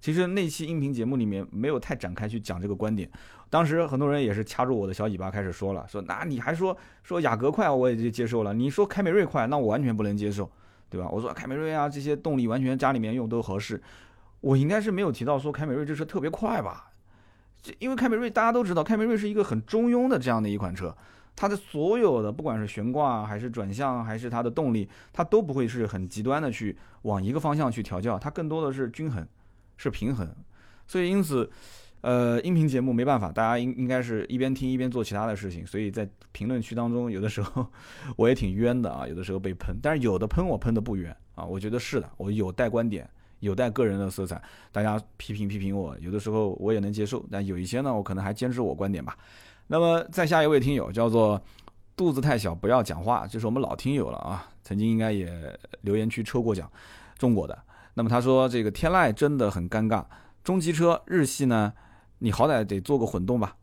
[0.00, 3.10] 其实那期音频节目里面没有太展开去讲这个观点。
[3.50, 8.52] 当时很多人也是掐住我的小尾巴开始说了，说那你还说说雅阁快，我也就接受了。
[8.52, 10.50] 你说凯美瑞快，那我完全不能接受，
[10.90, 11.08] 对吧？
[11.10, 13.80] 我说凯美瑞啊，这些动力完全家里面用都合适。
[14.40, 16.90] 我应该是没有提到说凯美瑞这车特别快吧？
[17.62, 20.96] 这因为凯美瑞大家都知道，凯美瑞是一个很中庸的这样的一款车。
[21.34, 29.24] 它的所有的，不管是悬挂还是转向，还是它的动力，它都不会是很极端的去往一个方向去调教，它更多的是均衡，
[29.76, 30.28] 是平衡。
[30.88, 31.48] 所以因此，
[32.00, 37.64] 呃，音频节目没办法，大家应应该是一边听一边做其他的事情，所以在评论区当中，有的时候
[38.16, 43.08] 我也挺冤的啊，有的时候被喷，但是有的喷我喷的不冤啊，我觉得是的，我有带观点，
[43.40, 44.40] 有带个人的色彩，
[44.72, 49.16] 大家批评批评我，有的时候我也能接受，但有一些呢，我可能还坚持我观点吧。
[49.66, 51.40] 那么再下一位听友叫做
[51.96, 56.70] 肚子太小不要讲话，这是我们老听友了啊，曾经应该也留言区抽过奖，
[57.16, 57.58] 中过的。
[57.94, 60.04] 那么他说这个天籁真的很尴尬，
[60.42, 61.72] 中级车日系呢？
[62.20, 63.56] 你好歹得做个混动吧，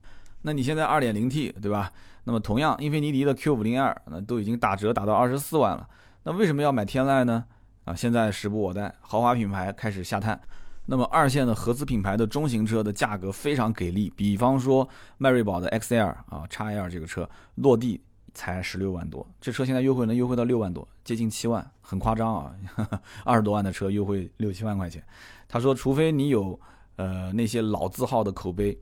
[0.44, 1.92] 那你现在二点零 T 对吧？
[2.24, 5.88] 那么同样，英菲尼迪的 Q 五零 R 那都已经打折打到二十四万了，
[6.24, 7.46] 那为什么要买天籁呢？
[7.86, 10.40] 啊，现在时不我待，豪华品牌开始下探，
[10.88, 18.02] 那么二线的合资品牌的中型车的价格非常给力，比方说迈锐宝的 XL 啊叉 L 这个车落地
[18.34, 22.56] 才十六万多，这车现在优惠能优惠到六万多，接近七万，很夸张啊，
[23.24, 25.02] 二十多万的车优惠六七万块钱。
[25.48, 26.60] 他说，除非你有。
[26.98, 28.80] 呃，那些老字号的口碑，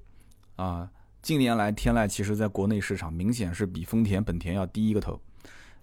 [0.56, 0.88] 啊，
[1.24, 5.20] 近年来天籁其实在国内市场明显是比丰田、本田要低一个头。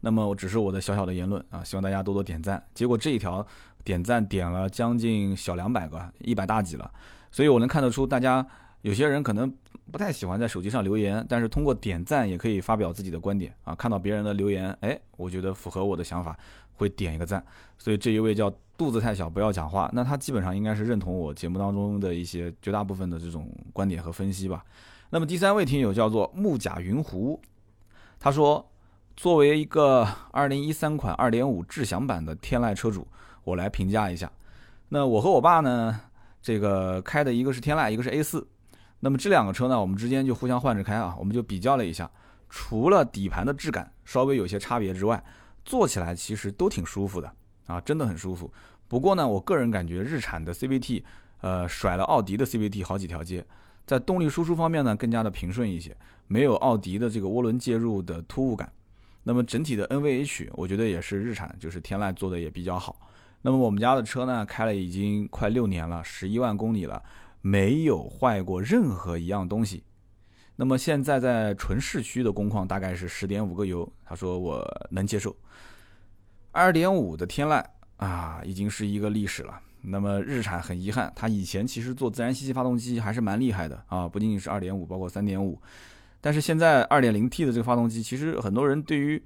[0.00, 2.62] 那么我，只是我的小小的言论啊，希望大家多多点赞。
[2.74, 3.46] 结果这一条
[3.84, 6.90] 点赞点了将近小两百个，一百大几了。
[7.30, 8.46] 所以我能看得出，大家
[8.82, 9.52] 有些人可能
[9.90, 13.74] 不太喜欢在手机上留言，但是通过点赞也可以发表自己的观点啊。
[13.74, 16.36] 看到别人的留言，哎，我觉得符合我的想法。
[16.76, 17.44] 会点一个赞，
[17.76, 24.64] 所以这一位叫肚子太小不要讲话，那他基本上应该是认同我节目当中的一些绝大部分的这种观点和分析吧。
[25.10, 27.38] 那么第三位听友叫做木甲云湖，
[28.18, 28.66] 他说，
[29.20, 33.06] 作为一个二零一三款二点五智享版的天籁车主，
[33.44, 34.32] 我来评价一下。
[34.88, 36.00] 那我和我爸呢，
[36.40, 38.48] 这个开的一个是天籁，一个是 A 四，
[39.00, 42.10] 那么这两个车呢，我们之间就互相换着开啊，我们就比较了一下，
[42.48, 45.22] 除了底盘的质感稍微有些差别之外。
[45.66, 47.30] 坐起来其实都挺舒服的
[47.66, 48.50] 啊，真的很舒服。
[48.88, 51.02] 不过呢，我个人感觉日产的 CVT，
[51.42, 53.44] 呃，甩了奥迪的 CVT 好几条街，
[53.84, 55.94] 在动力输出方面呢更加的平顺一些，
[56.26, 58.72] 没有奥迪的这个涡轮介入的突兀感。
[59.22, 63.08] 那么整体的 NVH，我觉得也是日产就是天籁做的也比较好。
[63.42, 67.02] 那么我们家的车呢，开了已经快六年了，十一万公里了，
[67.40, 69.82] 没有坏过任何一样东西。
[70.56, 75.34] 那么现在在纯市区的工况大概是十点五个油，他说我能接受。
[76.52, 77.64] 二点五的天籁
[77.96, 79.58] 啊，已经是一个历史了。
[79.82, 85.58] 那么日产很遗憾，它以前其实做自然吸气发动机还是蛮厉害的啊，不仅仅是二点五，包括三点五。
[86.20, 89.22] 但是现在二点零 T 的这个发动机，其实很多人对于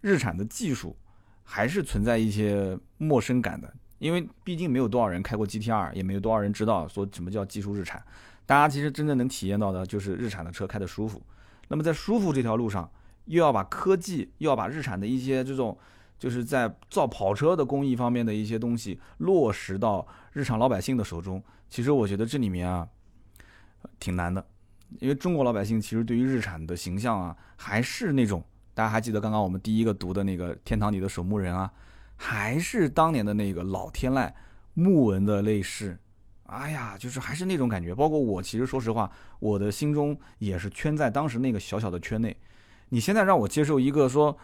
[0.00, 0.96] 日产的技术
[1.42, 8.02] 还是存在一些陌生感的，因为毕竟没有多少人开过 GTR，也没有多少人知道说什么叫技术日产。
[8.46, 11.22] 大家其实真正能体验到的就是日产的车开的舒服。
[11.68, 12.90] 那么在舒服这条路上，
[13.24, 15.76] 又要把科技，又要把日产的一些这种，
[16.18, 21.42] 就是在造跑车的工艺方面的一些东西落实到日常老百姓的手中。
[21.70, 22.86] 其实我觉得这里面啊，
[23.98, 24.44] 挺难的，
[25.00, 28.42] 因为中国老百姓其实对于日产的形象啊，还是那种
[28.74, 31.70] 大家还记得刚刚我们第一个读的那个天堂里的守墓人啊，
[32.16, 34.32] 还是当年的那个老天籁
[34.74, 35.98] 木纹的内饰。
[36.46, 37.94] 哎呀，就是还是那种感觉。
[37.94, 42.36] 包括我，其实说实话，我的心中也是圈在当时那个小小的圈内。
[42.90, 44.36] 你现在让我接受一个说，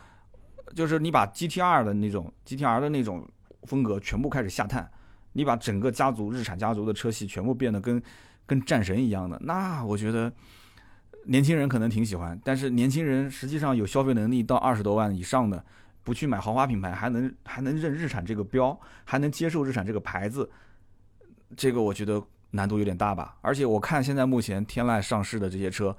[0.75, 3.29] 就是你把 GTR 的那种 GTR 的那种
[3.65, 4.91] 风格全部开始下探，
[5.35, 8.03] 你把整个家族日产家族的车系全部变得跟
[8.51, 10.33] 跟战神一样的，那我觉得
[11.27, 12.37] 年轻人可能挺喜欢。
[12.43, 15.65] 但是年轻人实际上有消费能力到二十多万以上的，
[16.03, 20.51] 不去买豪华品牌，还能还能认日产这个标，还能接受日产这个牌子。
[21.57, 22.21] 这个我觉得
[22.51, 25.97] 难度有点大吧，而且我看现在目前天籁上市的这些车，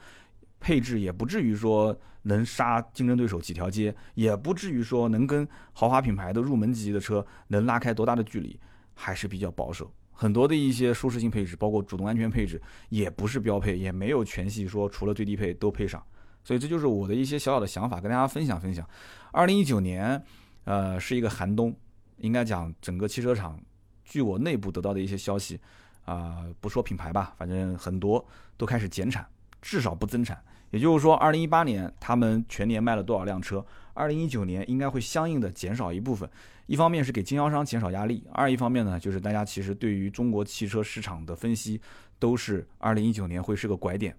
[0.59, 8.59] 配置也不至于说能杀竞争对手几条街，也不至于说能跟豪华品牌的入门级的车能拉开多大的距离，
[8.93, 9.89] 还是比较保守。
[10.21, 15.99] 很多的一些舒适性配置，包括主动安全配置，也不是标配，也没有全系说除了最低配都配上。
[16.43, 18.87] 所以这就是我的一些小小的想法，跟大家分享分享。
[19.31, 20.23] 二零一九年，
[20.65, 21.75] 呃，是一个寒冬，
[22.17, 23.59] 应该讲整个汽车厂。
[24.05, 25.59] 据我内部得到的一些消息，
[26.05, 28.23] 啊，不说品牌吧，反正很多
[28.57, 29.27] 都开始减产，
[29.59, 30.39] 至少不增产。
[30.69, 36.29] 也就是说，二零一八年他们全年卖了多少辆车，二零一九年应该会相应的减少一部分。
[36.67, 41.81] 一方面是给经销商减少压力，二一方面呢，就是大家其实对于中国汽车市场的分析
[42.17, 44.15] 都是二零一九年会是个拐点。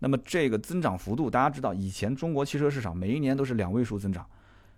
[0.00, 4.26] 那么这个增长幅度，大家知道，以前中国汽车市场每一年都是两位数增长。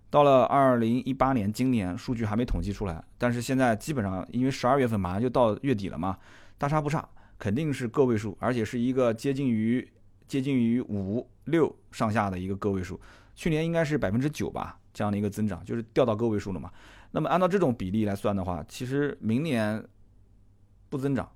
[0.09, 6.16] 到了二零一八年，今年数据还没统计出来，但是现在基本上，因为十二月份马上就到月底了嘛，
[6.59, 7.09] 大差不差，
[7.40, 9.86] 肯定是个位数，而且是一个接近于
[10.28, 13.01] 接近于五六上下的一个个位数。
[13.37, 16.72] 去年应该是百分之九吧，这样的一个增长，就是掉到个位数了嘛。
[17.12, 19.84] 那么按照这种比例来算的话，其实明年
[20.89, 21.30] 不增长，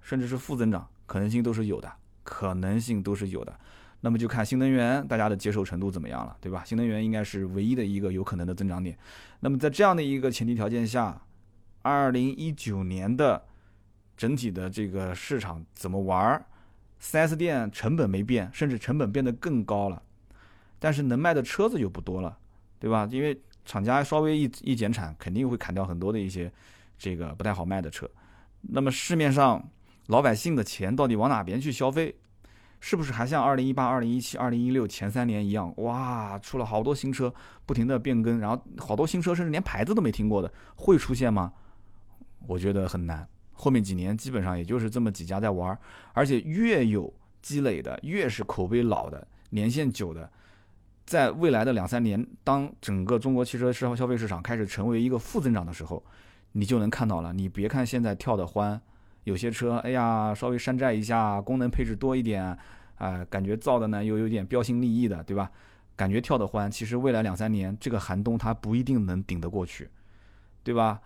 [0.00, 1.92] 甚至是负增长，可能性都是有的，
[2.22, 3.58] 可能性都是有的。
[4.00, 6.62] 那么就看新能源大家的接受程度怎么样了，对吧？
[6.64, 8.96] 新能源应该是唯一的一个有可能的增长点。
[9.40, 11.20] 那么在这样的一个前提条件下，
[11.82, 13.44] 二零一九年的
[14.16, 16.46] 整体的这个市场怎么玩
[17.02, 20.00] ？4S 店成本没变，甚至成本变得更高了，
[20.78, 22.36] 但是能卖的车子就不多了，
[22.78, 23.08] 对吧？
[23.10, 26.50] 因为厂家稍微一一减产，肯定会砍掉很多的一些
[26.98, 28.08] 这个不太好卖的车。
[28.62, 29.68] 那么市面上
[30.06, 32.14] 老百姓的钱到底往哪边去消费？
[32.80, 35.74] 是不是还像二零一八、二零一七、二零一六前三年一样？
[35.78, 37.32] 哇，出了好多新车，
[37.66, 41.52] 不停的变更，然后好多新车甚至连牌子都没听过的，会出现吗？
[42.46, 43.26] 我觉得很难。
[43.52, 45.76] 后面几年基本上也就是这么几家在玩，
[46.12, 47.12] 而且越有
[47.42, 50.30] 积累的，越是口碑老的、年限久的，
[51.08, 56.04] 在未来的两三年，当整个中国汽车市消费市场开始成为一个负增长的时候，
[56.52, 57.32] 你就能看到了。
[57.32, 58.78] 你别看现在跳得欢。
[59.24, 62.44] 有些车，哎呀，稍微山寨一下，功能配置多一点，
[62.96, 65.50] 啊，感觉造的呢又有点标新立异的，对吧？
[65.96, 69.88] 感觉跳得欢，其实未来两三年这个寒冬它不一定能顶得过去，
[70.62, 71.00] 对吧？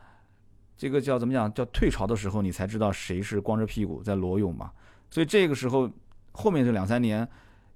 [0.77, 1.53] 这个叫怎么讲？
[1.55, 4.73] 叫退潮的时候，你才知道谁是光着屁股在裸泳嘛。
[5.11, 5.89] 所以这个时候，
[6.33, 7.29] 后面这两三年，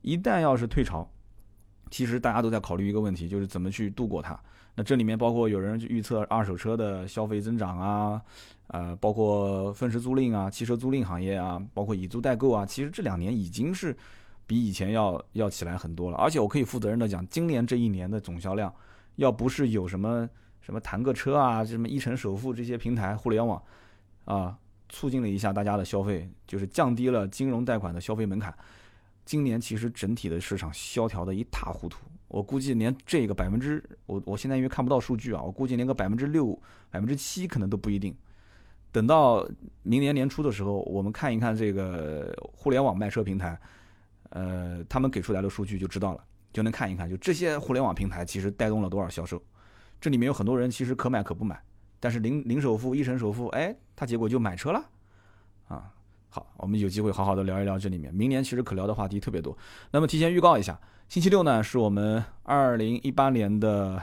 [0.03, 1.09] 一旦要是退潮，
[1.91, 4.39] 其实大家都在考虑一个问题，就是怎么去度过它。
[4.75, 8.21] 那这里面包括有人去预测二手车的消费增长啊，
[8.67, 13.97] 呃，包括分时租赁啊、汽车租赁行业啊，包括以租代购啊，其实这两年已经是
[14.47, 16.19] 比以前要要起来很多了。
[16.19, 18.71] 而且我可以负责任的讲，今年这一年的总销量，
[19.15, 20.29] 要不是有什么
[20.61, 23.63] 什么谈个车啊、什么一城首付这些平台、互联网
[24.27, 24.59] 啊，
[24.91, 28.55] 促进了一下大家的消费，就是降低了金融贷款的消费门槛，
[29.27, 31.99] 今年其实整体的市场萧条的一塌糊涂。
[32.29, 36.59] 我估计连这个百分之，我我现在因为看不到数据啊，我估计连个百分之六、
[36.91, 38.17] 百分之七可能都不一定。
[38.91, 39.47] 等到
[39.83, 43.59] 明年年初的时候，我们看一看这个互联网卖车平台，
[44.31, 49.43] 呃，他们给出来的数据就知道了，就能看一看，就这些互联网平台其实带动了多少销售。
[50.01, 51.61] 这里面有很多人其实可买可不买，
[52.01, 54.85] 但是零零首付、一成首付，哎，他结果就买车了，
[55.69, 55.93] 啊。
[56.37, 58.13] 好，我们有机会好好的聊一聊这里面。
[58.13, 59.57] 明年其实可聊的话题特别多。
[59.91, 60.79] 那么提前预告一下，
[61.09, 63.99] 星期六呢是我们二零一八年的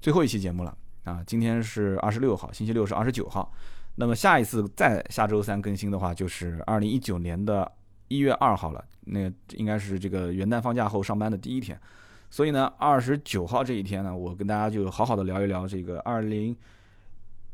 [0.00, 0.72] 最后一期节目了
[1.02, 1.24] 啊。
[1.26, 3.52] 今天是二十六号，星期六是二十九号。
[3.96, 7.68] 那么下一次再下周三更新的话，就是二零一九年的
[8.06, 8.84] 一月二号了。
[9.06, 11.76] 那应该是这个元旦放假后上班的第一天。
[12.30, 16.56] 所以呢，二十九号这一天呢，我跟大家就好好的聊一聊这个二零。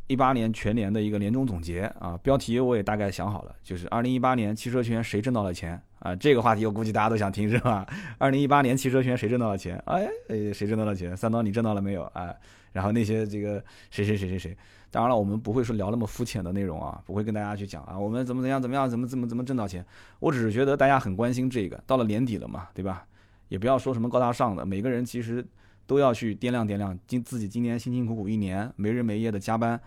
[0.08, 6.16] 一八年全年的一个年终总结啊，标题我也大概想好了，就是二零一八年汽车圈谁挣到了钱啊？
[6.16, 7.86] 这个话题我估计大家都想听是吧？
[8.16, 9.80] 二零一八年汽车圈谁挣到了钱？
[9.84, 10.08] 哎，
[10.52, 11.14] 谁挣到了钱？
[11.14, 12.04] 三刀你挣到了没有？
[12.14, 12.34] 哎，
[12.72, 14.56] 然后那些这个谁谁谁谁谁，
[14.90, 19.84] 当然了，我们不会说聊那么肤浅的内容啊，不会跟大家去讲啊，我们怎么怎样怎么样怎么怎么怎么挣到钱？
[20.20, 23.04] 我只是觉得大家很关心这个，到了年底了嘛，对吧？
[23.48, 25.46] 也不要说什么高大上的，每个人其实。
[25.88, 29.80] 都要去掂量掂量，今自己今年辛辛苦苦一年没日没夜的加班，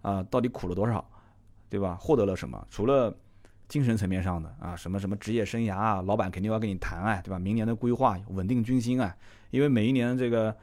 [0.00, 1.04] 啊，到底苦了多少，
[1.68, 1.94] 对吧？
[2.00, 2.66] 获得了什么？
[2.70, 3.14] 除了
[3.68, 7.38] 精神层面上的啊，什么什么职业生涯啊，老板肯定要跟你谈啊，对吧？
[7.38, 9.14] 明年的规划，稳定军心啊，
[9.50, 10.56] 因为每一年这个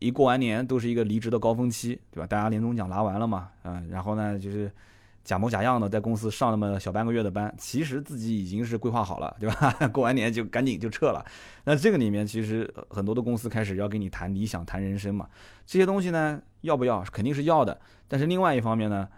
[0.00, 2.26] 一过完年都是一个离职的高峰期，对吧？
[2.26, 4.70] 大家年终奖拿完了嘛，嗯，然后呢就是。
[5.22, 9.70] 假模假样的在公司上那么小半个月的班，其实自己已经是规划好了，对吧？
[9.92, 11.24] 过完年就赶紧就撤了。
[11.64, 15.28] 那这个里面其实很多的公司开始要跟你谈理想、谈人生嘛。
[15.66, 17.02] 这些东西呢，要不要？
[17.12, 17.78] 肯定是要的。
[18.08, 19.08] 但是另外一方面呢，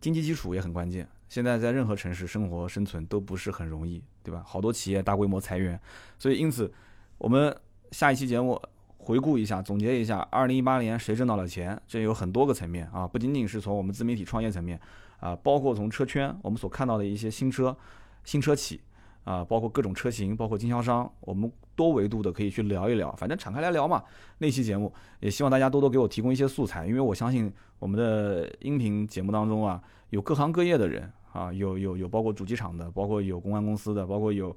[0.00, 1.06] 经济基础也很关键。
[1.28, 4.42] 现在在任何城市生活生存都不是很容易，对吧？
[4.46, 5.78] 好多企业大规模裁员，
[6.18, 6.72] 所以因此
[7.18, 7.54] 我们
[7.90, 8.58] 下一期节目
[8.96, 11.78] 回顾一下、总结一下，二零一八年谁挣到了钱？
[11.86, 14.80] 这有很多个层面啊，不仅仅是从我们自媒体创业层面。
[15.20, 17.76] 啊，包括从车圈我们所看到的一些新车、
[18.24, 18.80] 新车企，
[19.24, 24.02] 啊，包括各种车型，包括经销商，我们多维度的可以去聊一聊，反正敞开来聊嘛。
[24.38, 34.54] 那期节目也希望大家多多给我提供一些素材，因为我相信我们的音频节目当中啊，有各行各业的人啊，有有有包括主机厂的，包括有公关公司的，包括有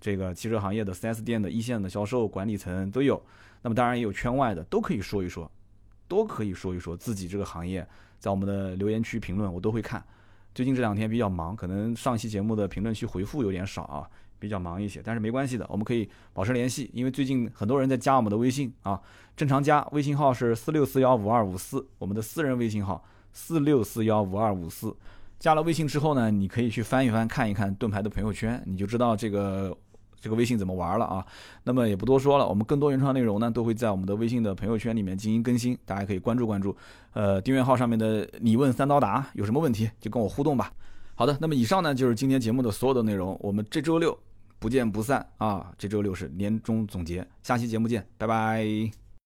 [0.00, 3.20] 这个汽车行业的 4S 店的一线的销售管理层都有。
[3.62, 5.50] 那么当然也有圈外的，都可以说一说，
[6.08, 7.86] 都可以说一说自己这个行业。
[8.20, 10.00] 在我们的留言区评论，我都会看。
[10.54, 14.08] 最近这两天比较忙，可能上期节目的评论区回复有点少啊，
[14.38, 15.00] 比较忙一些。
[15.02, 19.00] 但是没关系的，我们可以保持联系，因为最近很多人在加我们的微信啊，
[19.36, 24.94] 正常加微信号是四六四幺五二五四，我们的私人微信号四六四幺五二五四。
[25.38, 29.76] 加了微信之后呢，你可以去翻一翻，看一看盾牌的朋友圈，你就知道这个。
[30.20, 31.24] 这个微信怎么玩了啊？
[31.64, 36.76] 那么也不多说了，我们更多原创内容呢，都会在我们的微信的朋友圈里面进行更新，大家可以关注关注。
[37.12, 40.72] 呃，订阅号上面的你问三刀答，有什么问题就跟我互动吧。
[41.14, 44.16] 好的，那么以上呢就是今天节目的所有的内容，我们这周六
[44.58, 45.72] 不见不散啊！
[45.76, 49.09] 这周六是年终总结，下期节目见，拜拜。